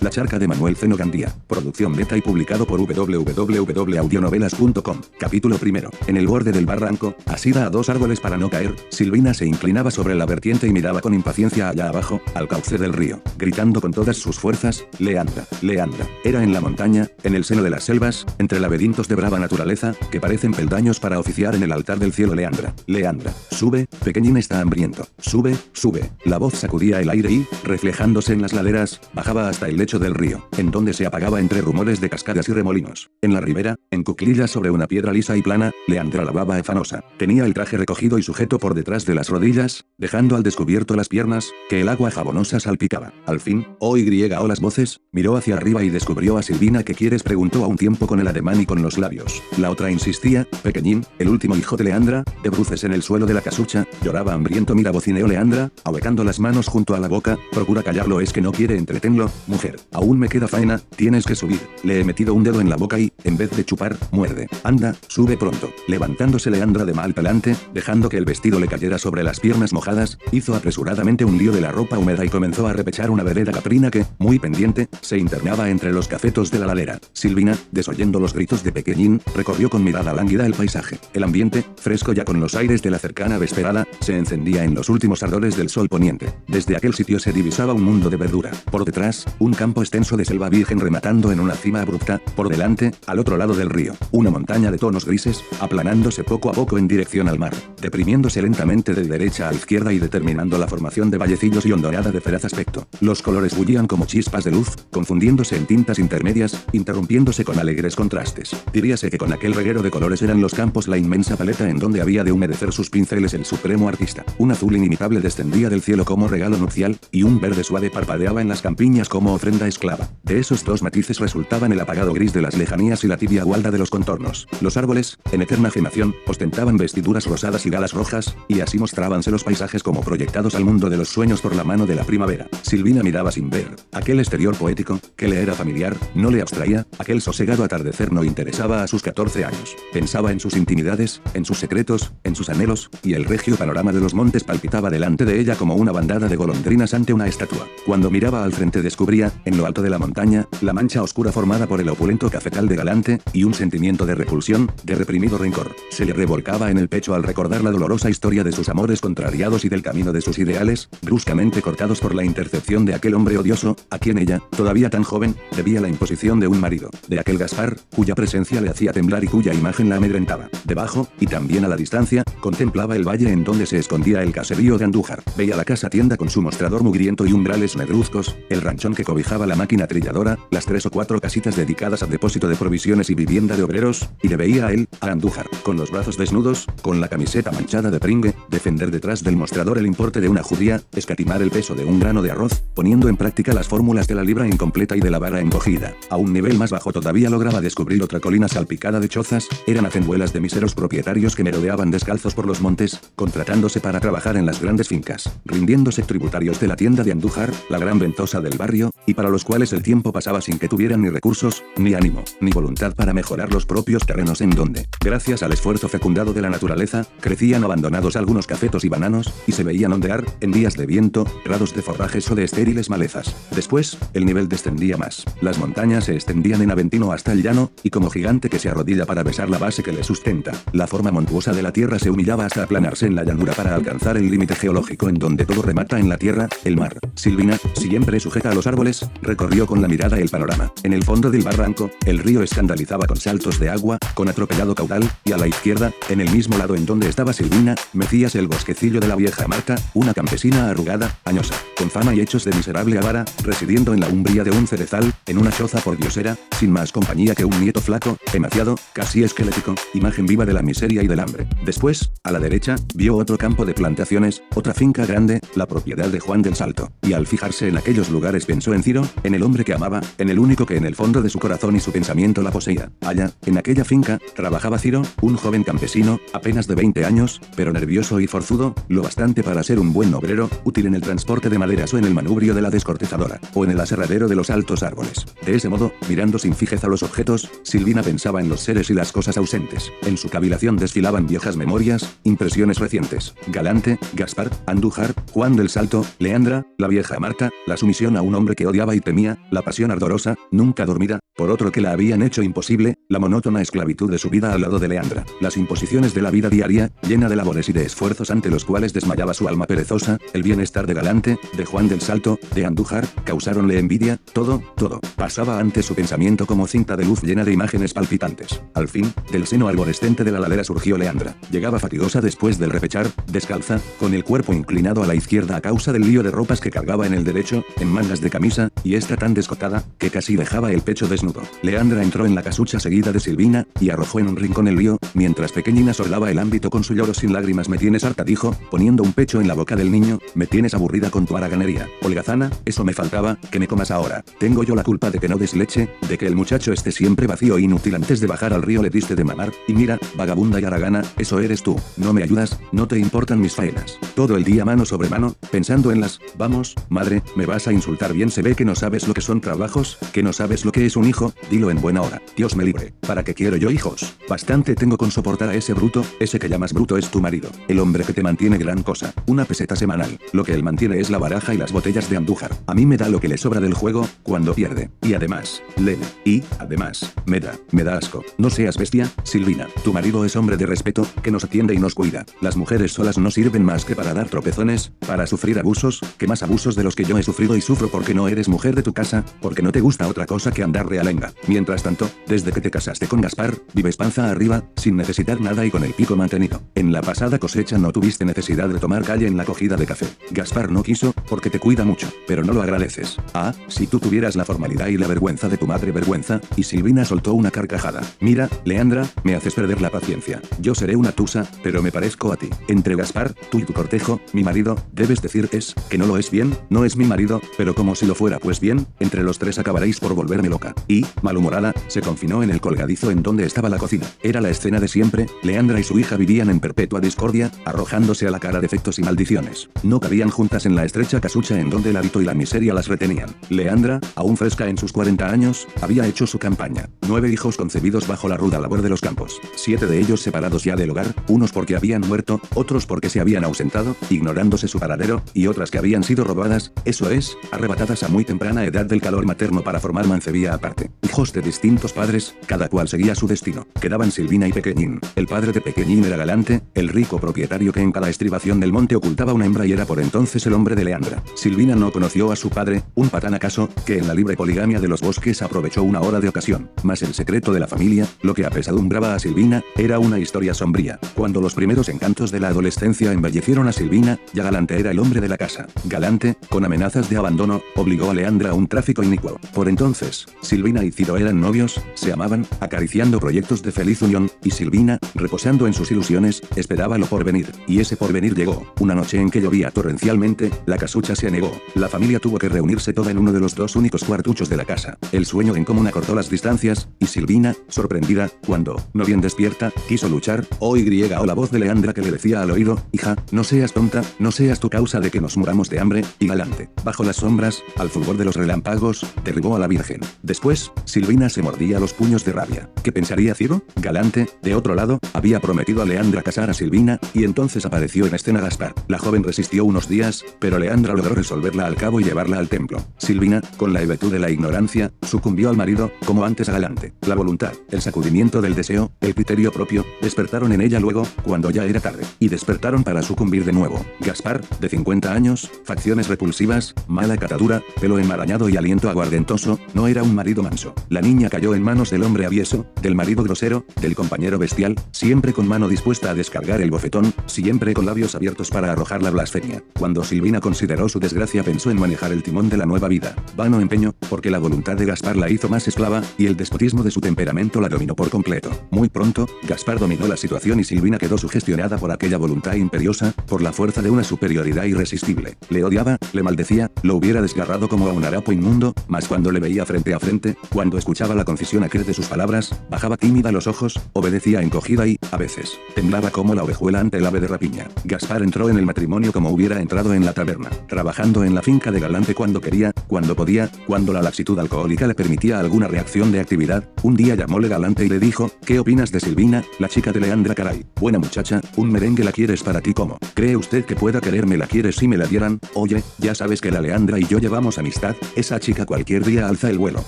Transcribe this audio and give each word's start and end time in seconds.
La 0.00 0.08
charca 0.08 0.38
de 0.38 0.48
Manuel 0.48 0.76
Zeno 0.76 0.96
Gandía. 0.96 1.30
Producción 1.46 1.94
beta 1.94 2.16
y 2.16 2.22
publicado 2.22 2.66
por 2.66 2.80
www.audionovelas.com. 2.80 5.00
Capítulo 5.18 5.58
primero. 5.58 5.90
En 6.06 6.16
el 6.16 6.26
borde 6.26 6.52
del 6.52 6.64
barranco, 6.64 7.14
asida 7.26 7.66
a 7.66 7.70
dos 7.70 7.90
árboles 7.90 8.18
para 8.18 8.38
no 8.38 8.48
caer, 8.48 8.74
Silvina 8.88 9.34
se 9.34 9.44
inclinaba 9.44 9.90
sobre 9.90 10.14
la 10.14 10.24
vertiente 10.24 10.66
y 10.66 10.72
miraba 10.72 11.02
con 11.02 11.12
impaciencia 11.12 11.68
allá 11.68 11.90
abajo, 11.90 12.22
al 12.34 12.48
cauce 12.48 12.78
del 12.78 12.94
río, 12.94 13.20
gritando 13.36 13.82
con 13.82 13.92
todas 13.92 14.16
sus 14.16 14.38
fuerzas, 14.38 14.86
Leandra, 14.98 15.44
Leandra. 15.60 16.06
Era 16.24 16.42
en 16.42 16.54
la 16.54 16.62
montaña, 16.62 17.10
en 17.22 17.34
el 17.34 17.44
seno 17.44 17.62
de 17.62 17.68
las 17.68 17.84
selvas, 17.84 18.24
entre 18.38 18.58
laberintos 18.58 19.06
de 19.06 19.16
brava 19.16 19.38
naturaleza, 19.38 19.92
que 20.10 20.18
parecen 20.18 20.52
peldaños 20.52 20.98
para 20.98 21.18
oficiar 21.18 21.54
en 21.54 21.62
el 21.62 21.72
altar 21.72 21.98
del 21.98 22.14
cielo 22.14 22.34
Leandra, 22.34 22.72
Leandra. 22.86 23.34
Sube, 23.50 23.86
pequeñín 24.02 24.38
está 24.38 24.62
hambriento. 24.62 25.06
Sube, 25.18 25.54
sube. 25.74 26.10
La 26.24 26.38
voz 26.38 26.54
sacudía 26.54 27.02
el 27.02 27.10
aire 27.10 27.30
y, 27.30 27.46
reflejándose 27.64 28.32
en 28.32 28.40
las 28.40 28.54
laderas, 28.54 29.02
bajaba 29.12 29.50
hasta 29.50 29.68
el 29.68 29.76
lecho 29.76 29.89
del 29.98 30.14
río, 30.14 30.48
en 30.56 30.70
donde 30.70 30.92
se 30.92 31.06
apagaba 31.06 31.40
entre 31.40 31.60
rumores 31.60 32.00
de 32.00 32.08
cascadas 32.08 32.48
y 32.48 32.52
remolinos. 32.52 33.10
En 33.22 33.34
la 33.34 33.40
ribera, 33.40 33.76
en 33.90 34.04
cuclillas 34.04 34.50
sobre 34.50 34.70
una 34.70 34.86
piedra 34.86 35.12
lisa 35.12 35.36
y 35.36 35.42
plana, 35.42 35.72
Leandra 35.86 36.24
lavaba 36.24 36.56
afanosa. 36.56 37.02
Tenía 37.18 37.44
el 37.44 37.54
traje 37.54 37.76
recogido 37.76 38.18
y 38.18 38.22
sujeto 38.22 38.58
por 38.58 38.74
detrás 38.74 39.06
de 39.06 39.14
las 39.14 39.28
rodillas, 39.28 39.86
dejando 39.98 40.36
al 40.36 40.42
descubierto 40.42 40.96
las 40.96 41.08
piernas, 41.08 41.50
que 41.68 41.80
el 41.80 41.88
agua 41.88 42.10
jabonosa 42.10 42.60
salpicaba. 42.60 43.12
Al 43.26 43.40
fin, 43.40 43.66
o 43.78 43.96
y 43.96 44.32
o 44.32 44.46
las 44.46 44.60
voces, 44.60 45.00
miró 45.12 45.36
hacia 45.36 45.56
arriba 45.56 45.82
y 45.82 45.90
descubrió 45.90 46.36
a 46.36 46.42
Silvina 46.42 46.82
que 46.82 46.94
quieres 46.94 47.22
preguntó 47.22 47.64
a 47.64 47.66
un 47.66 47.76
tiempo 47.76 48.06
con 48.06 48.20
el 48.20 48.28
ademán 48.28 48.60
y 48.60 48.66
con 48.66 48.82
los 48.82 48.98
labios. 48.98 49.42
La 49.58 49.70
otra 49.70 49.90
insistía, 49.90 50.46
pequeñín, 50.62 51.04
el 51.18 51.28
último 51.28 51.56
hijo 51.56 51.76
de 51.76 51.84
Leandra, 51.84 52.24
de 52.42 52.50
bruces 52.50 52.84
en 52.84 52.92
el 52.92 53.02
suelo 53.02 53.26
de 53.26 53.34
la 53.34 53.40
casucha, 53.40 53.86
lloraba 54.02 54.34
hambriento 54.34 54.74
mira 54.74 54.90
bocineo 54.90 55.26
Leandra, 55.26 55.70
ahuecando 55.84 56.24
las 56.24 56.40
manos 56.40 56.68
junto 56.68 56.94
a 56.94 57.00
la 57.00 57.08
boca, 57.08 57.38
procura 57.52 57.82
callarlo 57.82 58.20
es 58.20 58.32
que 58.32 58.40
no 58.40 58.52
quiere 58.52 58.76
entretenlo, 58.76 59.30
mujer, 59.46 59.79
aún 59.92 60.18
me 60.18 60.28
queda 60.28 60.48
faena, 60.48 60.78
tienes 60.96 61.24
que 61.24 61.34
subir, 61.34 61.60
le 61.82 62.00
he 62.00 62.04
metido 62.04 62.34
un 62.34 62.44
dedo 62.44 62.60
en 62.60 62.68
la 62.68 62.76
boca 62.76 62.98
y, 62.98 63.12
en 63.24 63.36
vez 63.36 63.50
de 63.56 63.64
chupar, 63.64 63.96
muerde, 64.10 64.46
anda, 64.64 64.94
sube 65.08 65.36
pronto, 65.36 65.70
levantándose 65.88 66.50
Leandra 66.50 66.84
de 66.84 66.94
mal 66.94 67.14
talante, 67.14 67.56
dejando 67.74 68.08
que 68.08 68.16
el 68.16 68.24
vestido 68.24 68.60
le 68.60 68.68
cayera 68.68 68.98
sobre 68.98 69.22
las 69.22 69.40
piernas 69.40 69.72
mojadas, 69.72 70.18
hizo 70.32 70.54
apresuradamente 70.54 71.24
un 71.24 71.38
lío 71.38 71.52
de 71.52 71.60
la 71.60 71.72
ropa 71.72 71.98
húmeda 71.98 72.24
y 72.24 72.28
comenzó 72.28 72.66
a 72.66 72.72
repechar 72.72 73.10
una 73.10 73.22
vereda 73.22 73.52
caprina 73.52 73.90
que, 73.90 74.04
muy 74.18 74.38
pendiente, 74.38 74.88
se 75.00 75.18
internaba 75.18 75.70
entre 75.70 75.92
los 75.92 76.08
cafetos 76.08 76.50
de 76.50 76.58
la 76.58 76.66
ladera. 76.66 76.98
Silvina, 77.12 77.56
desoyendo 77.70 78.20
los 78.20 78.34
gritos 78.34 78.62
de 78.62 78.72
pequeñín, 78.72 79.20
recorrió 79.34 79.70
con 79.70 79.84
mirada 79.84 80.12
lánguida 80.12 80.46
el 80.46 80.54
paisaje. 80.54 80.98
El 81.14 81.24
ambiente, 81.24 81.64
fresco 81.76 82.12
ya 82.12 82.24
con 82.24 82.40
los 82.40 82.54
aires 82.54 82.82
de 82.82 82.90
la 82.90 82.98
cercana 82.98 83.38
vesperada, 83.38 83.86
se 84.00 84.16
encendía 84.16 84.64
en 84.64 84.74
los 84.74 84.88
últimos 84.88 85.22
ardores 85.22 85.56
del 85.56 85.68
sol 85.68 85.88
poniente. 85.88 86.32
Desde 86.48 86.76
aquel 86.76 86.94
sitio 86.94 87.18
se 87.18 87.32
divisaba 87.32 87.72
un 87.72 87.82
mundo 87.82 88.10
de 88.10 88.16
verdura. 88.16 88.50
Por 88.70 88.84
detrás, 88.84 89.24
un 89.38 89.52
campo 89.52 89.69
extenso 89.78 90.16
de 90.16 90.24
selva 90.24 90.48
virgen 90.48 90.80
rematando 90.80 91.30
en 91.30 91.38
una 91.38 91.54
cima 91.54 91.82
abrupta, 91.82 92.20
por 92.34 92.48
delante, 92.48 92.92
al 93.06 93.18
otro 93.20 93.36
lado 93.36 93.54
del 93.54 93.70
río, 93.70 93.94
una 94.10 94.30
montaña 94.30 94.70
de 94.70 94.78
tonos 94.78 95.04
grises, 95.04 95.44
aplanándose 95.60 96.24
poco 96.24 96.50
a 96.50 96.52
poco 96.52 96.78
en 96.78 96.88
dirección 96.88 97.28
al 97.28 97.38
mar, 97.38 97.54
deprimiéndose 97.80 98.42
lentamente 98.42 98.92
de 98.92 99.04
derecha 99.04 99.48
a 99.48 99.54
izquierda 99.54 99.92
y 99.92 99.98
determinando 99.98 100.58
la 100.58 100.66
formación 100.66 101.10
de 101.10 101.18
vallecillos 101.18 101.64
y 101.66 101.72
hondoneada 101.72 102.10
de 102.10 102.20
feraz 102.20 102.44
aspecto. 102.44 102.88
Los 103.00 103.22
colores 103.22 103.56
bullían 103.56 103.86
como 103.86 104.06
chispas 104.06 104.44
de 104.44 104.50
luz, 104.50 104.76
confundiéndose 104.90 105.56
en 105.56 105.66
tintas 105.66 105.98
intermedias, 105.98 106.66
interrumpiéndose 106.72 107.44
con 107.44 107.58
alegres 107.58 107.94
contrastes. 107.94 108.56
Diríase 108.72 109.10
que 109.10 109.18
con 109.18 109.32
aquel 109.32 109.54
reguero 109.54 109.82
de 109.82 109.90
colores 109.90 110.22
eran 110.22 110.40
los 110.40 110.54
campos 110.54 110.88
la 110.88 110.98
inmensa 110.98 111.36
paleta 111.36 111.68
en 111.68 111.78
donde 111.78 112.00
había 112.00 112.24
de 112.24 112.32
humedecer 112.32 112.72
sus 112.72 112.90
pinceles 112.90 113.34
el 113.34 113.44
supremo 113.44 113.88
artista. 113.88 114.24
Un 114.38 114.52
azul 114.52 114.74
inimitable 114.74 115.20
descendía 115.20 115.68
del 115.68 115.82
cielo 115.82 116.04
como 116.04 116.28
regalo 116.28 116.56
nupcial, 116.56 116.98
y 117.10 117.22
un 117.22 117.40
verde 117.40 117.64
suave 117.64 117.90
parpadeaba 117.90 118.40
en 118.40 118.48
las 118.48 118.62
campiñas 118.62 119.08
como 119.08 119.34
ofrenda 119.34 119.59
esclava. 119.66 120.08
De 120.22 120.38
esos 120.38 120.64
dos 120.64 120.82
matices 120.82 121.18
resultaban 121.20 121.72
el 121.72 121.80
apagado 121.80 122.12
gris 122.12 122.32
de 122.32 122.42
las 122.42 122.56
lejanías 122.56 123.04
y 123.04 123.08
la 123.08 123.16
tibia 123.16 123.44
gualda 123.44 123.70
de 123.70 123.78
los 123.78 123.90
contornos. 123.90 124.48
Los 124.60 124.76
árboles, 124.76 125.18
en 125.32 125.42
eterna 125.42 125.70
gemación, 125.70 126.14
ostentaban 126.26 126.76
vestiduras 126.76 127.26
rosadas 127.26 127.66
y 127.66 127.70
galas 127.70 127.92
rojas, 127.92 128.36
y 128.48 128.60
así 128.60 128.78
mostrábanse 128.78 129.30
los 129.30 129.44
paisajes 129.44 129.82
como 129.82 130.02
proyectados 130.02 130.54
al 130.54 130.64
mundo 130.64 130.90
de 130.90 130.96
los 130.96 131.08
sueños 131.08 131.40
por 131.40 131.54
la 131.54 131.64
mano 131.64 131.86
de 131.86 131.94
la 131.94 132.04
primavera. 132.04 132.48
Silvina 132.62 133.02
miraba 133.02 133.32
sin 133.32 133.50
ver. 133.50 133.76
Aquel 133.92 134.20
exterior 134.20 134.56
poético, 134.56 135.00
que 135.16 135.28
le 135.28 135.42
era 135.42 135.54
familiar, 135.54 135.96
no 136.14 136.30
le 136.30 136.40
abstraía, 136.40 136.86
aquel 136.98 137.20
sosegado 137.20 137.64
atardecer 137.64 138.12
no 138.12 138.24
interesaba 138.24 138.82
a 138.82 138.86
sus 138.86 139.02
14 139.02 139.44
años. 139.44 139.76
Pensaba 139.92 140.32
en 140.32 140.40
sus 140.40 140.56
intimidades, 140.56 141.20
en 141.34 141.44
sus 141.44 141.58
secretos, 141.58 142.12
en 142.24 142.34
sus 142.34 142.48
anhelos, 142.48 142.90
y 143.02 143.14
el 143.14 143.24
regio 143.24 143.56
panorama 143.56 143.92
de 143.92 144.00
los 144.00 144.14
montes 144.14 144.44
palpitaba 144.44 144.90
delante 144.90 145.24
de 145.24 145.40
ella 145.40 145.56
como 145.56 145.74
una 145.74 145.92
bandada 145.92 146.28
de 146.28 146.36
golondrinas 146.36 146.94
ante 146.94 147.12
una 147.12 147.26
estatua. 147.26 147.66
Cuando 147.86 148.10
miraba 148.10 148.44
al 148.44 148.52
frente 148.52 148.82
descubría, 148.82 149.32
en 149.50 149.58
lo 149.58 149.66
alto 149.66 149.82
de 149.82 149.90
la 149.90 149.98
montaña, 149.98 150.46
la 150.60 150.72
mancha 150.72 151.02
oscura 151.02 151.32
formada 151.32 151.66
por 151.66 151.80
el 151.80 151.88
opulento 151.88 152.30
cafetal 152.30 152.68
de 152.68 152.76
Galante, 152.76 153.20
y 153.32 153.44
un 153.44 153.52
sentimiento 153.52 154.06
de 154.06 154.14
repulsión, 154.14 154.70
de 154.84 154.94
reprimido 154.94 155.38
rencor. 155.38 155.74
Se 155.90 156.04
le 156.04 156.12
revolcaba 156.12 156.70
en 156.70 156.78
el 156.78 156.88
pecho 156.88 157.14
al 157.14 157.24
recordar 157.24 157.62
la 157.64 157.72
dolorosa 157.72 158.10
historia 158.10 158.44
de 158.44 158.52
sus 158.52 158.68
amores 158.68 159.00
contrariados 159.00 159.64
y 159.64 159.68
del 159.68 159.82
camino 159.82 160.12
de 160.12 160.20
sus 160.20 160.38
ideales, 160.38 160.88
bruscamente 161.02 161.62
cortados 161.62 162.00
por 162.00 162.14
la 162.14 162.24
intercepción 162.24 162.84
de 162.84 162.94
aquel 162.94 163.14
hombre 163.14 163.38
odioso, 163.38 163.76
a 163.90 163.98
quien 163.98 164.18
ella, 164.18 164.40
todavía 164.56 164.88
tan 164.88 165.02
joven, 165.02 165.34
debía 165.56 165.80
la 165.80 165.88
imposición 165.88 166.38
de 166.38 166.46
un 166.46 166.60
marido, 166.60 166.88
de 167.08 167.18
aquel 167.18 167.38
Gaspar, 167.38 167.76
cuya 167.94 168.14
presencia 168.14 168.60
le 168.60 168.70
hacía 168.70 168.92
temblar 168.92 169.24
y 169.24 169.28
cuya 169.28 169.52
imagen 169.52 169.88
la 169.88 169.96
amedrentaba. 169.96 170.48
Debajo, 170.64 171.08
y 171.18 171.26
también 171.26 171.64
a 171.64 171.68
la 171.68 171.76
distancia, 171.76 172.22
contemplaba 172.40 172.94
el 172.94 173.06
valle 173.06 173.32
en 173.32 173.42
donde 173.42 173.66
se 173.66 173.78
escondía 173.78 174.22
el 174.22 174.32
caserío 174.32 174.78
de 174.78 174.84
Andújar. 174.84 175.22
Veía 175.36 175.56
la 175.56 175.64
casa 175.64 175.90
tienda 175.90 176.16
con 176.16 176.30
su 176.30 176.40
mostrador 176.40 176.84
mugriento 176.84 177.26
y 177.26 177.32
umbrales 177.32 177.76
negruzcos, 177.76 178.36
el 178.48 178.60
ranchón 178.60 178.94
que 178.94 179.04
cobijaba 179.04 179.39
la 179.46 179.56
máquina 179.56 179.86
trilladora, 179.86 180.38
las 180.50 180.66
tres 180.66 180.86
o 180.86 180.90
cuatro 180.90 181.20
casitas 181.20 181.56
dedicadas 181.56 182.02
al 182.02 182.10
depósito 182.10 182.48
de 182.48 182.56
provisiones 182.56 183.10
y 183.10 183.14
vivienda 183.14 183.56
de 183.56 183.62
obreros, 183.62 184.08
y 184.22 184.28
le 184.28 184.36
veía 184.36 184.66
a 184.66 184.72
él, 184.72 184.88
a 185.00 185.10
Andújar, 185.10 185.46
con 185.62 185.76
los 185.76 185.90
brazos 185.90 186.16
desnudos, 186.16 186.66
con 186.82 187.00
la 187.00 187.08
camiseta 187.08 187.52
manchada 187.52 187.90
de 187.90 188.00
pringue, 188.00 188.34
defender 188.48 188.90
detrás 188.90 189.22
del 189.22 189.36
mostrador 189.36 189.78
el 189.78 189.86
importe 189.86 190.20
de 190.20 190.28
una 190.28 190.42
judía, 190.42 190.82
escatimar 190.92 191.42
el 191.42 191.50
peso 191.50 191.74
de 191.74 191.84
un 191.84 192.00
grano 192.00 192.22
de 192.22 192.30
arroz, 192.30 192.62
poniendo 192.74 193.08
en 193.08 193.16
práctica 193.16 193.52
las 193.52 193.68
fórmulas 193.68 194.06
de 194.06 194.14
la 194.14 194.24
libra 194.24 194.46
incompleta 194.46 194.96
y 194.96 195.00
de 195.00 195.10
la 195.10 195.18
vara 195.18 195.40
encogida. 195.40 195.94
A 196.10 196.16
un 196.16 196.32
nivel 196.32 196.58
más 196.58 196.70
bajo 196.70 196.92
todavía 196.92 197.30
lograba 197.30 197.60
descubrir 197.60 198.02
otra 198.02 198.20
colina 198.20 198.48
salpicada 198.48 199.00
de 199.00 199.08
chozas, 199.08 199.48
eran 199.66 199.86
hacenbuelas 199.86 200.32
de 200.32 200.40
miseros 200.40 200.74
propietarios 200.74 201.36
que 201.36 201.44
merodeaban 201.44 201.90
descalzos 201.90 202.34
por 202.34 202.46
los 202.46 202.60
montes, 202.60 203.00
contratándose 203.16 203.80
para 203.80 204.00
trabajar 204.00 204.36
en 204.36 204.46
las 204.46 204.60
grandes 204.60 204.88
fincas, 204.88 205.30
rindiéndose 205.44 206.02
tributarios 206.02 206.60
de 206.60 206.66
la 206.66 206.76
tienda 206.76 207.04
de 207.04 207.12
Andújar, 207.12 207.50
la 207.68 207.78
gran 207.78 207.98
ventosa 207.98 208.40
del 208.40 208.58
barrio, 208.58 208.90
y 209.06 209.14
para 209.14 209.29
los 209.30 209.44
cuales 209.44 209.72
el 209.72 209.82
tiempo 209.82 210.12
pasaba 210.12 210.40
sin 210.40 210.58
que 210.58 210.68
tuvieran 210.68 211.02
ni 211.02 211.10
recursos, 211.10 211.64
ni 211.76 211.94
ánimo, 211.94 212.22
ni 212.40 212.50
voluntad 212.50 212.94
para 212.94 213.12
mejorar 213.12 213.52
los 213.52 213.66
propios 213.66 214.04
terrenos 214.06 214.40
en 214.40 214.50
donde, 214.50 214.86
gracias 215.00 215.42
al 215.42 215.52
esfuerzo 215.52 215.88
fecundado 215.88 216.32
de 216.32 216.42
la 216.42 216.50
naturaleza, 216.50 217.06
crecían 217.20 217.64
abandonados 217.64 218.16
algunos 218.16 218.46
cafetos 218.46 218.84
y 218.84 218.88
bananos, 218.88 219.32
y 219.46 219.52
se 219.52 219.64
veían 219.64 219.92
ondear, 219.92 220.24
en 220.40 220.52
días 220.52 220.76
de 220.76 220.86
viento, 220.86 221.26
rados 221.44 221.74
de 221.74 221.82
forrajes 221.82 222.30
o 222.30 222.34
de 222.34 222.44
estériles 222.44 222.90
malezas. 222.90 223.34
Después, 223.54 223.98
el 224.14 224.26
nivel 224.26 224.48
descendía 224.48 224.96
más. 224.96 225.24
Las 225.40 225.58
montañas 225.58 226.04
se 226.04 226.14
extendían 226.14 226.62
en 226.62 226.70
Aventino 226.70 227.12
hasta 227.12 227.32
el 227.32 227.42
llano, 227.42 227.70
y 227.82 227.90
como 227.90 228.10
gigante 228.10 228.48
que 228.48 228.58
se 228.58 228.68
arrodilla 228.68 229.06
para 229.06 229.22
besar 229.22 229.50
la 229.50 229.58
base 229.58 229.82
que 229.82 229.92
le 229.92 230.04
sustenta, 230.04 230.52
la 230.72 230.86
forma 230.86 231.10
montuosa 231.10 231.52
de 231.52 231.62
la 231.62 231.72
tierra 231.72 231.98
se 231.98 232.10
humillaba 232.10 232.46
hasta 232.46 232.62
aplanarse 232.62 233.06
en 233.06 233.14
la 233.14 233.24
llanura 233.24 233.52
para 233.52 233.74
alcanzar 233.74 234.16
el 234.16 234.30
límite 234.30 234.54
geológico 234.54 235.08
en 235.08 235.16
donde 235.16 235.46
todo 235.46 235.62
remata 235.62 235.98
en 235.98 236.08
la 236.08 236.18
tierra, 236.18 236.48
el 236.64 236.76
mar. 236.76 236.98
Silvina, 237.14 237.58
siempre 237.74 238.20
sujeta 238.20 238.50
a 238.50 238.54
los 238.54 238.66
árboles, 238.66 239.08
recorrió 239.22 239.66
con 239.66 239.82
la 239.82 239.88
mirada 239.88 240.18
el 240.18 240.28
panorama. 240.28 240.72
En 240.82 240.92
el 240.92 241.04
fondo 241.04 241.30
del 241.30 241.42
barranco, 241.42 241.90
el 242.06 242.18
río 242.18 242.42
escandalizaba 242.42 243.06
con 243.06 243.16
saltos 243.16 243.58
de 243.58 243.70
agua, 243.70 243.98
con 244.14 244.28
atropellado 244.28 244.74
caudal, 244.74 245.10
y 245.24 245.32
a 245.32 245.36
la 245.36 245.46
izquierda, 245.46 245.92
en 246.08 246.20
el 246.20 246.30
mismo 246.30 246.58
lado 246.58 246.74
en 246.74 246.86
donde 246.86 247.08
estaba 247.08 247.32
Silvina, 247.32 247.74
mecías 247.92 248.34
el 248.34 248.48
bosquecillo 248.48 249.00
de 249.00 249.08
la 249.08 249.16
vieja 249.16 249.46
Marta, 249.48 249.76
una 249.94 250.14
campesina 250.14 250.70
arrugada, 250.70 251.18
añosa, 251.24 251.54
con 251.76 251.90
fama 251.90 252.14
y 252.14 252.20
hechos 252.20 252.44
de 252.44 252.52
miserable 252.52 252.98
avara, 252.98 253.24
residiendo 253.42 253.94
en 253.94 254.00
la 254.00 254.08
umbría 254.08 254.44
de 254.44 254.50
un 254.50 254.66
cerezal, 254.66 255.12
en 255.26 255.38
una 255.38 255.50
choza 255.50 255.80
por 255.80 255.96
diosera, 255.96 256.36
sin 256.58 256.70
más 256.70 256.92
compañía 256.92 257.34
que 257.34 257.44
un 257.44 257.60
nieto 257.60 257.80
flaco, 257.80 258.16
emaciado, 258.32 258.76
casi 258.92 259.22
esquelético, 259.22 259.74
imagen 259.94 260.26
viva 260.26 260.44
de 260.44 260.52
la 260.52 260.62
miseria 260.62 261.02
y 261.02 261.08
del 261.08 261.20
hambre. 261.20 261.48
Después, 261.64 262.12
a 262.22 262.32
la 262.32 262.38
derecha, 262.38 262.76
vio 262.94 263.16
otro 263.16 263.38
campo 263.38 263.64
de 263.64 263.74
plantaciones, 263.74 264.42
otra 264.54 264.74
finca 264.74 265.06
grande, 265.06 265.40
la 265.54 265.66
propiedad 265.66 266.08
de 266.08 266.20
Juan 266.20 266.42
del 266.42 266.54
Salto, 266.56 266.90
y 267.02 267.12
al 267.12 267.26
fijarse 267.26 267.68
en 267.68 267.76
aquellos 267.76 268.10
lugares 268.10 268.46
pensó 268.46 268.74
en 268.74 268.82
Ciro, 268.82 268.99
en 269.22 269.34
el 269.34 269.42
hombre 269.42 269.64
que 269.64 269.74
amaba, 269.74 270.00
en 270.18 270.28
el 270.28 270.38
único 270.38 270.66
que 270.66 270.76
en 270.76 270.84
el 270.84 270.94
fondo 270.94 271.22
de 271.22 271.30
su 271.30 271.38
corazón 271.38 271.76
y 271.76 271.80
su 271.80 271.92
pensamiento 271.92 272.42
la 272.42 272.50
poseía. 272.50 272.90
Allá, 273.00 273.32
en 273.46 273.58
aquella 273.58 273.84
finca, 273.84 274.18
trabajaba 274.34 274.78
Ciro, 274.78 275.02
un 275.22 275.36
joven 275.36 275.64
campesino, 275.64 276.20
apenas 276.32 276.66
de 276.66 276.74
20 276.74 277.04
años, 277.04 277.40
pero 277.56 277.72
nervioso 277.72 278.20
y 278.20 278.26
forzudo, 278.26 278.74
lo 278.88 279.02
bastante 279.02 279.42
para 279.42 279.62
ser 279.62 279.78
un 279.78 279.92
buen 279.92 280.12
obrero, 280.14 280.48
útil 280.64 280.86
en 280.86 280.94
el 280.94 281.02
transporte 281.02 281.48
de 281.48 281.58
maderas 281.58 281.92
o 281.94 281.98
en 281.98 282.04
el 282.04 282.14
manubrio 282.14 282.54
de 282.54 282.62
la 282.62 282.70
descortezadora, 282.70 283.40
o 283.54 283.64
en 283.64 283.70
el 283.70 283.80
aserradero 283.80 284.28
de 284.28 284.36
los 284.36 284.50
altos 284.50 284.82
árboles. 284.82 285.26
De 285.44 285.54
ese 285.54 285.68
modo, 285.68 285.92
mirando 286.08 286.38
sin 286.38 286.54
fijeza 286.54 286.88
los 286.88 287.02
objetos, 287.02 287.50
Silvina 287.62 288.02
pensaba 288.02 288.40
en 288.40 288.48
los 288.48 288.60
seres 288.60 288.90
y 288.90 288.94
las 288.94 289.12
cosas 289.12 289.36
ausentes. 289.36 289.90
En 290.02 290.16
su 290.16 290.28
cavilación 290.28 290.76
desfilaban 290.76 291.26
viejas 291.26 291.56
memorias, 291.56 292.18
impresiones 292.24 292.78
recientes. 292.78 293.34
Galante, 293.48 293.98
Gaspar, 294.14 294.50
Andújar, 294.66 295.14
Juan 295.32 295.56
del 295.56 295.68
Salto, 295.68 296.04
Leandra, 296.18 296.66
la 296.78 296.88
vieja 296.88 297.18
Marta, 297.18 297.50
la 297.66 297.76
sumisión 297.76 298.16
a 298.16 298.22
un 298.22 298.34
hombre 298.34 298.54
que 298.54 298.66
odiaba 298.66 298.89
y 298.94 299.00
temía, 299.00 299.38
la 299.50 299.62
pasión 299.62 299.90
ardorosa, 299.90 300.36
nunca 300.50 300.86
dormida, 300.86 301.20
por 301.36 301.50
otro 301.50 301.72
que 301.72 301.80
la 301.80 301.92
habían 301.92 302.22
hecho 302.22 302.42
imposible, 302.42 302.96
la 303.08 303.18
monótona 303.18 303.62
esclavitud 303.62 304.10
de 304.10 304.18
su 304.18 304.30
vida 304.30 304.52
al 304.52 304.60
lado 304.60 304.78
de 304.78 304.88
Leandra, 304.88 305.24
las 305.40 305.56
imposiciones 305.56 306.14
de 306.14 306.22
la 306.22 306.30
vida 306.30 306.50
diaria, 306.50 306.90
llena 307.06 307.28
de 307.28 307.36
labores 307.36 307.68
y 307.68 307.72
de 307.72 307.84
esfuerzos 307.84 308.30
ante 308.30 308.50
los 308.50 308.64
cuales 308.64 308.92
desmayaba 308.92 309.34
su 309.34 309.48
alma 309.48 309.66
perezosa, 309.66 310.18
el 310.32 310.42
bienestar 310.42 310.86
de 310.86 310.94
Galante, 310.94 311.38
de 311.56 311.64
Juan 311.64 311.88
del 311.88 312.00
Salto, 312.00 312.38
de 312.54 312.66
Andújar, 312.66 313.06
causáronle 313.24 313.78
envidia, 313.78 314.18
todo, 314.32 314.62
todo, 314.76 315.00
pasaba 315.16 315.58
ante 315.58 315.82
su 315.82 315.94
pensamiento 315.94 316.46
como 316.46 316.66
cinta 316.66 316.96
de 316.96 317.04
luz 317.04 317.22
llena 317.22 317.44
de 317.44 317.52
imágenes 317.52 317.94
palpitantes. 317.94 318.60
Al 318.74 318.88
fin, 318.88 319.12
del 319.32 319.46
seno 319.46 319.68
arborescente 319.68 320.24
de 320.24 320.32
la 320.32 320.40
ladera 320.40 320.64
surgió 320.64 320.98
Leandra. 320.98 321.34
Llegaba 321.50 321.78
fatigosa 321.78 322.20
después 322.20 322.58
del 322.58 322.70
repechar, 322.70 323.08
descalza, 323.26 323.80
con 323.98 324.14
el 324.14 324.24
cuerpo 324.24 324.52
inclinado 324.52 325.02
a 325.02 325.06
la 325.06 325.14
izquierda 325.14 325.56
a 325.56 325.60
causa 325.60 325.92
del 325.92 326.02
lío 326.02 326.22
de 326.22 326.30
ropas 326.30 326.60
que 326.60 326.70
cargaba 326.70 327.06
en 327.06 327.14
el 327.14 327.24
derecho, 327.24 327.64
en 327.78 327.88
mangas 327.88 328.20
de 328.20 328.30
camisa, 328.30 328.70
y 328.84 328.94
esta 328.94 329.16
tan 329.16 329.34
descotada, 329.34 329.84
que 329.98 330.10
casi 330.10 330.36
dejaba 330.36 330.72
el 330.72 330.82
pecho 330.82 331.06
desnudo. 331.06 331.42
Leandra 331.62 332.02
entró 332.02 332.26
en 332.26 332.34
la 332.34 332.42
casucha 332.42 332.80
seguida 332.80 333.12
de 333.12 333.20
Silvina, 333.20 333.66
y 333.80 333.90
arrojó 333.90 334.20
en 334.20 334.28
un 334.28 334.36
rincón 334.36 334.68
el 334.68 334.76
lío, 334.76 334.98
mientras 335.14 335.52
Pequeñina 335.52 335.92
soldaba 335.94 336.30
el 336.30 336.38
ámbito 336.38 336.70
con 336.70 336.84
su 336.84 336.94
lloro 336.94 337.14
sin 337.14 337.32
lágrimas. 337.32 337.68
Me 337.68 337.78
tienes 337.78 338.04
harta, 338.04 338.24
dijo, 338.24 338.56
poniendo 338.70 339.02
un 339.02 339.12
pecho 339.12 339.40
en 339.40 339.48
la 339.48 339.54
boca 339.54 339.76
del 339.76 339.90
niño, 339.90 340.18
me 340.34 340.46
tienes 340.46 340.74
aburrida 340.74 341.10
con 341.10 341.26
tu 341.26 341.36
haraganería. 341.36 341.88
Holgazana, 342.02 342.50
eso 342.64 342.84
me 342.84 342.92
faltaba, 342.92 343.38
que 343.50 343.58
me 343.58 343.68
comas 343.68 343.90
ahora. 343.90 344.24
Tengo 344.38 344.64
yo 344.64 344.74
la 344.74 344.84
culpa 344.84 345.10
de 345.10 345.18
que 345.18 345.28
no 345.28 345.36
des 345.36 345.54
leche, 345.54 345.88
de 346.08 346.18
que 346.18 346.26
el 346.26 346.36
muchacho 346.36 346.72
esté 346.72 346.92
siempre 346.92 347.26
vacío 347.26 347.56
e 347.58 347.62
inútil 347.62 347.94
antes 347.94 348.20
de 348.20 348.26
bajar 348.26 348.52
al 348.52 348.62
río 348.62 348.82
le 348.82 348.90
diste 348.90 349.14
de 349.14 349.24
mamar, 349.24 349.52
y 349.68 349.74
mira, 349.74 349.98
vagabunda 350.16 350.60
y 350.60 350.64
haragana, 350.64 351.02
eso 351.18 351.40
eres 351.40 351.62
tú. 351.62 351.76
No 351.96 352.12
me 352.12 352.22
ayudas, 352.22 352.58
no 352.72 352.88
te 352.88 352.98
importan 352.98 353.40
mis 353.40 353.54
faenas. 353.54 353.98
Todo 354.14 354.36
el 354.36 354.44
día 354.44 354.64
mano 354.64 354.84
sobre 354.84 355.08
mano, 355.08 355.34
pensando 355.50 355.92
en 355.92 356.00
las, 356.00 356.20
vamos, 356.36 356.74
madre, 356.88 357.22
me 357.36 357.46
vas 357.46 357.68
a 357.68 357.72
insultar 357.72 358.12
bien 358.12 358.30
se 358.30 358.42
ve 358.42 358.54
que 358.54 358.64
no 358.64 358.69
sabes 358.74 359.08
lo 359.08 359.14
que 359.14 359.20
son 359.20 359.40
trabajos, 359.40 359.98
que 360.12 360.22
no 360.22 360.32
sabes 360.32 360.64
lo 360.64 360.72
que 360.72 360.86
es 360.86 360.96
un 360.96 361.06
hijo, 361.06 361.32
dilo 361.50 361.70
en 361.70 361.80
buena 361.80 362.02
hora. 362.02 362.22
Dios 362.36 362.56
me 362.56 362.64
libre, 362.64 362.94
¿para 363.06 363.24
qué 363.24 363.34
quiero 363.34 363.56
yo 363.56 363.70
hijos? 363.70 364.14
Bastante 364.28 364.74
tengo 364.74 364.96
con 364.96 365.10
soportar 365.10 365.48
a 365.48 365.54
ese 365.54 365.74
bruto, 365.74 366.04
ese 366.18 366.38
que 366.38 366.48
llamas 366.48 366.72
bruto 366.72 366.96
es 366.96 367.10
tu 367.10 367.20
marido, 367.20 367.50
el 367.68 367.78
hombre 367.78 368.04
que 368.04 368.12
te 368.12 368.22
mantiene 368.22 368.58
gran 368.58 368.82
cosa, 368.82 369.12
una 369.26 369.44
peseta 369.44 369.76
semanal. 369.76 370.18
Lo 370.32 370.44
que 370.44 370.54
él 370.54 370.62
mantiene 370.62 371.00
es 371.00 371.10
la 371.10 371.18
baraja 371.18 371.54
y 371.54 371.56
las 371.56 371.72
botellas 371.72 372.08
de 372.10 372.16
Andújar. 372.16 372.52
A 372.66 372.74
mí 372.74 372.86
me 372.86 372.96
da 372.96 373.08
lo 373.08 373.20
que 373.20 373.28
le 373.28 373.38
sobra 373.38 373.60
del 373.60 373.74
juego, 373.74 374.08
cuando 374.22 374.54
pierde. 374.54 374.90
Y 375.02 375.14
además, 375.14 375.62
Lene. 375.76 376.06
Y, 376.24 376.42
además, 376.58 377.12
me 377.26 377.40
da, 377.40 377.54
me 377.72 377.84
da 377.84 377.96
asco. 377.96 378.24
No 378.38 378.50
seas 378.50 378.76
bestia, 378.76 379.10
Silvina. 379.24 379.68
Tu 379.84 379.92
marido 379.92 380.24
es 380.24 380.36
hombre 380.36 380.56
de 380.56 380.66
respeto, 380.66 381.06
que 381.22 381.30
nos 381.30 381.44
atiende 381.44 381.74
y 381.74 381.78
nos 381.78 381.94
cuida. 381.94 382.24
Las 382.40 382.56
mujeres 382.56 382.92
solas 382.92 383.18
no 383.18 383.30
sirven 383.30 383.64
más 383.64 383.84
que 383.84 383.96
para 383.96 384.14
dar 384.14 384.28
tropezones, 384.28 384.92
para 385.06 385.26
sufrir 385.26 385.58
abusos, 385.58 386.00
que 386.18 386.26
más 386.26 386.42
abusos 386.42 386.76
de 386.76 386.84
los 386.84 386.94
que 386.94 387.04
yo 387.04 387.18
he 387.18 387.22
sufrido 387.22 387.56
y 387.56 387.60
sufro 387.60 387.88
porque 387.88 388.14
no 388.14 388.28
eres 388.28 388.48
mujer 388.48 388.59
de 388.60 388.82
tu 388.82 388.92
casa, 388.92 389.24
porque 389.40 389.62
no 389.62 389.72
te 389.72 389.80
gusta 389.80 390.06
otra 390.06 390.26
cosa 390.26 390.52
que 390.52 390.62
andar 390.62 390.86
realenga. 390.86 391.32
Mientras 391.48 391.82
tanto, 391.82 392.10
desde 392.26 392.52
que 392.52 392.60
te 392.60 392.70
casaste 392.70 393.06
con 393.06 393.22
Gaspar, 393.22 393.54
vives 393.72 393.96
panza 393.96 394.30
arriba, 394.30 394.64
sin 394.76 394.96
necesitar 394.96 395.40
nada 395.40 395.64
y 395.64 395.70
con 395.70 395.82
el 395.82 395.94
pico 395.94 396.14
mantenido. 396.14 396.60
En 396.74 396.92
la 396.92 397.00
pasada 397.00 397.38
cosecha 397.38 397.78
no 397.78 397.90
tuviste 397.90 398.26
necesidad 398.26 398.68
de 398.68 398.78
tomar 398.78 399.02
calle 399.02 399.26
en 399.26 399.38
la 399.38 399.46
cogida 399.46 399.76
de 399.76 399.86
café. 399.86 400.06
Gaspar 400.30 400.70
no 400.70 400.82
quiso, 400.82 401.14
porque 401.28 401.48
te 401.48 401.58
cuida 401.58 401.84
mucho, 401.84 402.12
pero 402.26 402.44
no 402.44 402.52
lo 402.52 402.60
agradeces. 402.60 403.16
Ah, 403.32 403.54
si 403.68 403.86
tú 403.86 403.98
tuvieras 403.98 404.36
la 404.36 404.44
formalidad 404.44 404.88
y 404.88 404.98
la 404.98 405.06
vergüenza 405.06 405.48
de 405.48 405.56
tu 405.56 405.66
madre 405.66 405.90
vergüenza, 405.90 406.40
y 406.54 406.64
Silvina 406.64 407.06
soltó 407.06 407.32
una 407.32 407.50
carcajada. 407.50 408.02
Mira, 408.20 408.50
Leandra, 408.64 409.08
me 409.24 409.34
haces 409.34 409.54
perder 409.54 409.80
la 409.80 409.90
paciencia. 409.90 410.42
Yo 410.60 410.74
seré 410.74 410.96
una 410.96 411.12
tusa, 411.12 411.50
pero 411.62 411.82
me 411.82 411.92
parezco 411.92 412.30
a 412.30 412.36
ti. 412.36 412.50
Entre 412.68 412.94
Gaspar, 412.94 413.32
tú 413.50 413.58
y 413.58 413.64
tu 413.64 413.72
cortejo, 413.72 414.20
mi 414.34 414.44
marido, 414.44 414.76
debes 414.92 415.22
decir 415.22 415.48
es, 415.52 415.74
que 415.88 415.96
no 415.96 416.04
lo 416.04 416.18
es 416.18 416.30
bien, 416.30 416.54
no 416.68 416.84
es 416.84 416.96
mi 416.96 417.06
marido, 417.06 417.40
pero 417.56 417.74
como 417.74 417.94
si 417.94 418.06
lo 418.06 418.14
fuera 418.14 418.38
pues 418.38 418.49
bien, 418.58 418.86
entre 418.98 419.22
los 419.22 419.38
tres 419.38 419.58
acabaréis 419.58 420.00
por 420.00 420.14
volverme 420.14 420.48
loca. 420.48 420.74
Y, 420.88 421.06
malhumorada, 421.22 421.72
se 421.86 422.00
confinó 422.00 422.42
en 422.42 422.50
el 422.50 422.60
colgadizo 422.60 423.10
en 423.10 423.22
donde 423.22 423.44
estaba 423.44 423.68
la 423.68 423.78
cocina. 423.78 424.06
Era 424.22 424.40
la 424.40 424.50
escena 424.50 424.80
de 424.80 424.88
siempre, 424.88 425.26
Leandra 425.42 425.78
y 425.78 425.84
su 425.84 425.98
hija 425.98 426.16
vivían 426.16 426.50
en 426.50 426.58
perpetua 426.58 427.00
discordia, 427.00 427.52
arrojándose 427.64 428.26
a 428.26 428.30
la 428.30 428.40
cara 428.40 428.60
defectos 428.60 428.98
y 428.98 429.02
maldiciones. 429.02 429.68
No 429.82 430.00
cabían 430.00 430.30
juntas 430.30 430.66
en 430.66 430.74
la 430.74 430.84
estrecha 430.84 431.20
casucha 431.20 431.60
en 431.60 431.70
donde 431.70 431.90
el 431.90 431.96
hábito 431.96 432.20
y 432.20 432.24
la 432.24 432.34
miseria 432.34 432.74
las 432.74 432.88
retenían. 432.88 433.34
Leandra, 433.50 434.00
aún 434.16 434.36
fresca 434.36 434.68
en 434.68 434.78
sus 434.78 434.92
40 434.92 435.30
años, 435.30 435.68
había 435.82 436.06
hecho 436.06 436.26
su 436.26 436.38
campaña. 436.38 436.88
Nueve 437.06 437.30
hijos 437.30 437.56
concebidos 437.56 438.06
bajo 438.06 438.28
la 438.28 438.36
ruda 438.36 438.58
labor 438.60 438.82
de 438.82 438.88
los 438.88 439.00
campos. 439.00 439.40
Siete 439.56 439.86
de 439.86 439.98
ellos 439.98 440.20
separados 440.20 440.64
ya 440.64 440.76
del 440.76 440.90
hogar, 440.90 441.14
unos 441.28 441.52
porque 441.52 441.76
habían 441.76 442.02
muerto, 442.02 442.40
otros 442.54 442.86
porque 442.86 443.10
se 443.10 443.20
habían 443.20 443.44
ausentado, 443.44 443.96
ignorándose 444.08 444.68
su 444.68 444.78
paradero, 444.78 445.22
y 445.34 445.46
otras 445.46 445.70
que 445.70 445.78
habían 445.78 446.02
sido 446.02 446.24
robadas, 446.24 446.72
eso 446.84 447.10
es, 447.10 447.36
arrebatadas 447.52 448.02
a 448.02 448.08
muy 448.08 448.24
temprana 448.40 448.64
edad 448.64 448.86
del 448.86 449.02
calor 449.02 449.26
materno 449.26 449.60
para 449.60 449.80
formar 449.80 450.06
mancebía 450.06 450.54
aparte. 450.54 450.90
Hijos 451.02 451.30
de 451.34 451.42
distintos 451.42 451.92
padres, 451.92 452.34
cada 452.46 452.70
cual 452.70 452.88
seguía 452.88 453.14
su 453.14 453.26
destino. 453.26 453.66
Quedaban 453.78 454.10
Silvina 454.10 454.48
y 454.48 454.52
Pequeñín. 454.54 454.98
El 455.14 455.26
padre 455.26 455.52
de 455.52 455.60
Pequeñín 455.60 456.06
era 456.06 456.16
Galante, 456.16 456.62
el 456.72 456.88
rico 456.88 457.18
propietario 457.18 457.70
que 457.70 457.82
en 457.82 457.92
cada 457.92 458.08
estribación 458.08 458.58
del 458.58 458.72
monte 458.72 458.96
ocultaba 458.96 459.34
una 459.34 459.44
hembra 459.44 459.66
y 459.66 459.72
era 459.72 459.84
por 459.84 460.00
entonces 460.00 460.46
el 460.46 460.54
hombre 460.54 460.74
de 460.74 460.84
Leandra. 460.84 461.22
Silvina 461.36 461.74
no 461.74 461.92
conoció 461.92 462.32
a 462.32 462.36
su 462.36 462.48
padre, 462.48 462.82
un 462.94 463.10
patán 463.10 463.34
acaso, 463.34 463.68
que 463.84 463.98
en 463.98 464.08
la 464.08 464.14
libre 464.14 464.36
poligamia 464.36 464.80
de 464.80 464.88
los 464.88 465.02
bosques 465.02 465.42
aprovechó 465.42 465.82
una 465.82 466.00
hora 466.00 466.18
de 466.18 466.30
ocasión. 466.30 466.70
Mas 466.82 467.02
el 467.02 467.12
secreto 467.12 467.52
de 467.52 467.60
la 467.60 467.68
familia, 467.68 468.06
lo 468.22 468.32
que 468.32 468.46
apesadumbraba 468.46 469.14
a 469.14 469.18
Silvina, 469.18 469.62
era 469.76 469.98
una 469.98 470.18
historia 470.18 470.54
sombría. 470.54 470.98
Cuando 471.14 471.42
los 471.42 471.54
primeros 471.54 471.90
encantos 471.90 472.30
de 472.30 472.40
la 472.40 472.48
adolescencia 472.48 473.12
embellecieron 473.12 473.68
a 473.68 473.72
Silvina, 473.72 474.18
ya 474.32 474.44
Galante 474.44 474.80
era 474.80 474.92
el 474.92 474.98
hombre 474.98 475.20
de 475.20 475.28
la 475.28 475.36
casa. 475.36 475.66
Galante, 475.84 476.38
con 476.48 476.64
amenazas 476.64 477.10
de 477.10 477.18
abandono, 477.18 477.60
obligó 477.76 478.10
a 478.10 478.14
Leandra 478.14 478.29
a 478.30 478.54
un 478.54 478.68
tráfico 478.68 479.02
inicuo. 479.02 479.40
Por 479.52 479.68
entonces, 479.68 480.26
Silvina 480.40 480.84
y 480.84 480.92
Ciro 480.92 481.16
eran 481.16 481.40
novios, 481.40 481.80
se 481.94 482.12
amaban, 482.12 482.46
acariciando 482.60 483.18
proyectos 483.18 483.62
de 483.62 483.72
feliz 483.72 484.02
unión, 484.02 484.30
y 484.44 484.52
Silvina, 484.52 484.98
reposando 485.14 485.66
en 485.66 485.72
sus 485.72 485.90
ilusiones, 485.90 486.42
esperaba 486.54 486.96
lo 486.96 487.06
por 487.06 487.24
venir. 487.24 487.50
Y 487.66 487.80
ese 487.80 487.96
porvenir 487.96 488.36
llegó. 488.36 488.72
Una 488.78 488.94
noche 488.94 489.20
en 489.20 489.30
que 489.30 489.40
llovía 489.40 489.72
torrencialmente, 489.72 490.50
la 490.66 490.78
casucha 490.78 491.16
se 491.16 491.26
anegó. 491.26 491.50
La 491.74 491.88
familia 491.88 492.20
tuvo 492.20 492.38
que 492.38 492.48
reunirse 492.48 492.92
toda 492.92 493.10
en 493.10 493.18
uno 493.18 493.32
de 493.32 493.40
los 493.40 493.56
dos 493.56 493.74
únicos 493.74 494.04
cuartuchos 494.04 494.48
de 494.48 494.56
la 494.56 494.64
casa. 494.64 494.96
El 495.10 495.26
sueño 495.26 495.56
en 495.56 495.64
común 495.64 495.88
acortó 495.88 496.14
las 496.14 496.30
distancias, 496.30 496.88
y 497.00 497.06
Silvina, 497.06 497.56
sorprendida, 497.68 498.30
cuando, 498.46 498.80
no 498.94 499.04
bien 499.04 499.20
despierta, 499.20 499.72
quiso 499.88 500.08
luchar, 500.08 500.46
o 500.60 500.76
y 500.76 501.02
o 501.02 501.26
la 501.26 501.34
voz 501.34 501.50
de 501.50 501.58
Leandra 501.58 501.94
que 501.94 502.02
le 502.02 502.10
decía 502.10 502.42
al 502.42 502.50
oído, 502.50 502.82
hija, 502.92 503.16
no 503.32 503.44
seas 503.44 503.72
tonta, 503.72 504.02
no 504.18 504.30
seas 504.30 504.60
tu 504.60 504.70
causa 504.70 505.00
de 505.00 505.10
que 505.10 505.20
nos 505.20 505.36
muramos 505.36 505.68
de 505.68 505.80
hambre, 505.80 506.04
y 506.18 506.26
galante. 506.26 506.70
Bajo 506.84 507.02
las 507.04 507.16
sombras, 507.16 507.62
al 507.76 507.90
fulgor 507.90 508.09
de 508.16 508.24
los 508.24 508.36
relámpagos, 508.36 509.06
derribó 509.24 509.56
a 509.56 509.58
la 509.58 509.66
Virgen. 509.66 510.00
Después, 510.22 510.72
Silvina 510.84 511.28
se 511.28 511.42
mordía 511.42 511.80
los 511.80 511.92
puños 511.92 512.24
de 512.24 512.32
rabia. 512.32 512.70
¿Qué 512.82 512.92
pensaría 512.92 513.34
Ciro? 513.34 513.62
Galante, 513.76 514.28
de 514.42 514.54
otro 514.54 514.74
lado, 514.74 514.98
había 515.12 515.40
prometido 515.40 515.82
a 515.82 515.84
Leandra 515.84 516.22
casar 516.22 516.50
a 516.50 516.54
Silvina, 516.54 516.98
y 517.14 517.24
entonces 517.24 517.64
apareció 517.66 518.06
en 518.06 518.14
escena 518.14 518.40
Gaspar. 518.40 518.74
La 518.88 518.98
joven 518.98 519.22
resistió 519.22 519.64
unos 519.64 519.88
días, 519.88 520.24
pero 520.38 520.58
Leandra 520.58 520.94
logró 520.94 521.14
resolverla 521.14 521.66
al 521.66 521.76
cabo 521.76 522.00
y 522.00 522.04
llevarla 522.04 522.38
al 522.38 522.48
templo. 522.48 522.82
Silvina, 522.98 523.42
con 523.56 523.72
la 523.72 523.82
hebetud 523.82 524.10
de 524.10 524.18
la 524.18 524.30
ignorancia, 524.30 524.92
sucumbió 525.02 525.50
al 525.50 525.56
marido, 525.56 525.92
como 526.04 526.24
antes 526.24 526.48
a 526.48 526.52
Galante. 526.52 526.94
La 527.06 527.14
voluntad, 527.14 527.52
el 527.70 527.80
sacudimiento 527.80 528.40
del 528.40 528.54
deseo, 528.54 528.92
el 529.00 529.14
criterio 529.14 529.52
propio, 529.52 529.84
despertaron 530.02 530.52
en 530.52 530.60
ella 530.60 530.80
luego, 530.80 531.06
cuando 531.22 531.50
ya 531.50 531.64
era 531.64 531.80
tarde, 531.80 532.04
y 532.18 532.28
despertaron 532.28 532.84
para 532.84 533.02
sucumbir 533.02 533.44
de 533.44 533.52
nuevo. 533.52 533.84
Gaspar, 534.00 534.40
de 534.58 534.68
50 534.68 535.12
años, 535.12 535.50
facciones 535.64 536.08
repulsivas, 536.08 536.74
mala 536.88 537.16
catadura, 537.16 537.62
pelo 537.80 537.98
enmarañado 538.00 538.48
y 538.48 538.56
aliento 538.56 538.90
aguardentoso, 538.90 539.58
no 539.74 539.86
era 539.86 540.02
un 540.02 540.14
marido 540.14 540.42
manso. 540.42 540.74
La 540.88 541.00
niña 541.00 541.28
cayó 541.28 541.54
en 541.54 541.62
manos 541.62 541.90
del 541.90 542.02
hombre 542.02 542.26
avieso, 542.26 542.66
del 542.82 542.94
marido 542.94 543.22
grosero, 543.22 543.64
del 543.80 543.94
compañero 543.94 544.38
bestial, 544.38 544.74
siempre 544.92 545.32
con 545.32 545.46
mano 545.46 545.68
dispuesta 545.68 546.10
a 546.10 546.14
descargar 546.14 546.60
el 546.60 546.70
bofetón, 546.70 547.12
siempre 547.26 547.74
con 547.74 547.86
labios 547.86 548.14
abiertos 548.14 548.50
para 548.50 548.72
arrojar 548.72 549.02
la 549.02 549.10
blasfemia. 549.10 549.62
Cuando 549.78 550.04
Silvina 550.04 550.40
consideró 550.40 550.88
su 550.88 550.98
desgracia 551.00 551.42
pensó 551.42 551.70
en 551.70 551.80
manejar 551.80 552.12
el 552.12 552.22
timón 552.22 552.48
de 552.48 552.56
la 552.56 552.66
nueva 552.66 552.88
vida. 552.88 553.14
Vano 553.36 553.60
empeño, 553.60 553.94
porque 554.08 554.30
la 554.30 554.38
voluntad 554.38 554.76
de 554.76 554.86
Gaspar 554.86 555.16
la 555.16 555.30
hizo 555.30 555.48
más 555.48 555.68
esclava, 555.68 556.02
y 556.18 556.26
el 556.26 556.36
despotismo 556.36 556.82
de 556.82 556.90
su 556.90 557.00
temperamento 557.00 557.60
la 557.60 557.68
dominó 557.68 557.94
por 557.94 558.10
completo. 558.10 558.50
Muy 558.70 558.88
pronto, 558.88 559.26
Gaspar 559.46 559.78
dominó 559.78 560.06
la 560.06 560.16
situación 560.16 560.60
y 560.60 560.64
Silvina 560.64 560.98
quedó 560.98 561.18
sugestionada 561.18 561.78
por 561.78 561.90
aquella 561.90 562.18
voluntad 562.18 562.54
imperiosa, 562.54 563.12
por 563.26 563.42
la 563.42 563.52
fuerza 563.52 563.82
de 563.82 563.90
una 563.90 564.04
superioridad 564.04 564.64
irresistible. 564.64 565.36
Le 565.48 565.64
odiaba, 565.64 565.98
le 566.12 566.22
maldecía, 566.22 566.70
lo 566.82 566.96
hubiera 566.96 567.22
desgarrado 567.22 567.68
como 567.68 567.86
un 567.92 568.04
harapo 568.04 568.32
inmundo, 568.32 568.74
mas 568.88 569.08
cuando 569.08 569.30
le 569.30 569.40
veía 569.40 569.66
frente 569.66 569.94
a 569.94 570.00
frente, 570.00 570.36
cuando 570.52 570.78
escuchaba 570.78 571.14
la 571.14 571.24
concisión 571.24 571.64
acre 571.64 571.84
de 571.84 571.94
sus 571.94 572.06
palabras, 572.06 572.54
bajaba 572.70 572.96
tímida 572.96 573.32
los 573.32 573.46
ojos, 573.46 573.80
obedecía 573.92 574.42
encogida 574.42 574.86
y, 574.86 574.98
a 575.10 575.16
veces, 575.16 575.58
temblaba 575.74 576.10
como 576.10 576.34
la 576.34 576.44
ovejuela 576.44 576.80
ante 576.80 576.98
el 576.98 577.06
ave 577.06 577.20
de 577.20 577.28
rapiña. 577.28 577.68
Gaspar 577.84 578.22
entró 578.22 578.48
en 578.48 578.58
el 578.58 578.66
matrimonio 578.66 579.12
como 579.12 579.30
hubiera 579.30 579.60
entrado 579.60 579.94
en 579.94 580.04
la 580.04 580.12
taberna, 580.12 580.50
trabajando 580.68 581.24
en 581.24 581.34
la 581.34 581.42
finca 581.42 581.70
de 581.70 581.80
Galante 581.80 582.14
cuando 582.14 582.40
quería, 582.40 582.72
cuando 582.86 583.16
podía, 583.16 583.50
cuando 583.66 583.92
la 583.92 584.02
laxitud 584.02 584.38
alcohólica 584.38 584.86
le 584.86 584.94
permitía 584.94 585.40
alguna 585.40 585.68
reacción 585.68 586.12
de 586.12 586.20
actividad, 586.20 586.64
un 586.82 586.96
día 586.96 587.14
llamóle 587.16 587.48
Galante 587.48 587.84
y 587.84 587.88
le 587.88 587.98
dijo, 587.98 588.30
¿qué 588.44 588.58
opinas 588.58 588.92
de 588.92 589.00
Silvina, 589.00 589.44
la 589.58 589.68
chica 589.68 589.92
de 589.92 590.00
Leandra 590.00 590.34
Caray? 590.34 590.64
Buena 590.80 590.98
muchacha, 590.98 591.40
un 591.56 591.72
merengue 591.72 592.04
la 592.04 592.12
quieres 592.12 592.42
para 592.42 592.60
ti 592.60 592.72
como. 592.72 592.98
¿Cree 593.14 593.36
usted 593.36 593.64
que 593.64 593.76
pueda 593.76 594.00
quererme 594.00 594.36
la 594.36 594.46
quieres 594.46 594.76
si 594.76 594.86
me 594.86 594.96
la 594.96 595.06
dieran? 595.06 595.40
Oye, 595.54 595.82
ya 595.98 596.14
sabes 596.14 596.40
que 596.40 596.50
la 596.50 596.60
Leandra 596.60 596.98
y 596.98 597.06
yo 597.06 597.18
llevamos 597.18 597.58
amistad 597.58 597.79
esa 598.16 598.38
chica 598.40 598.66
cualquier 598.66 599.04
día 599.04 599.26
alza 599.28 599.48
el 599.48 599.58
vuelo. 599.58 599.84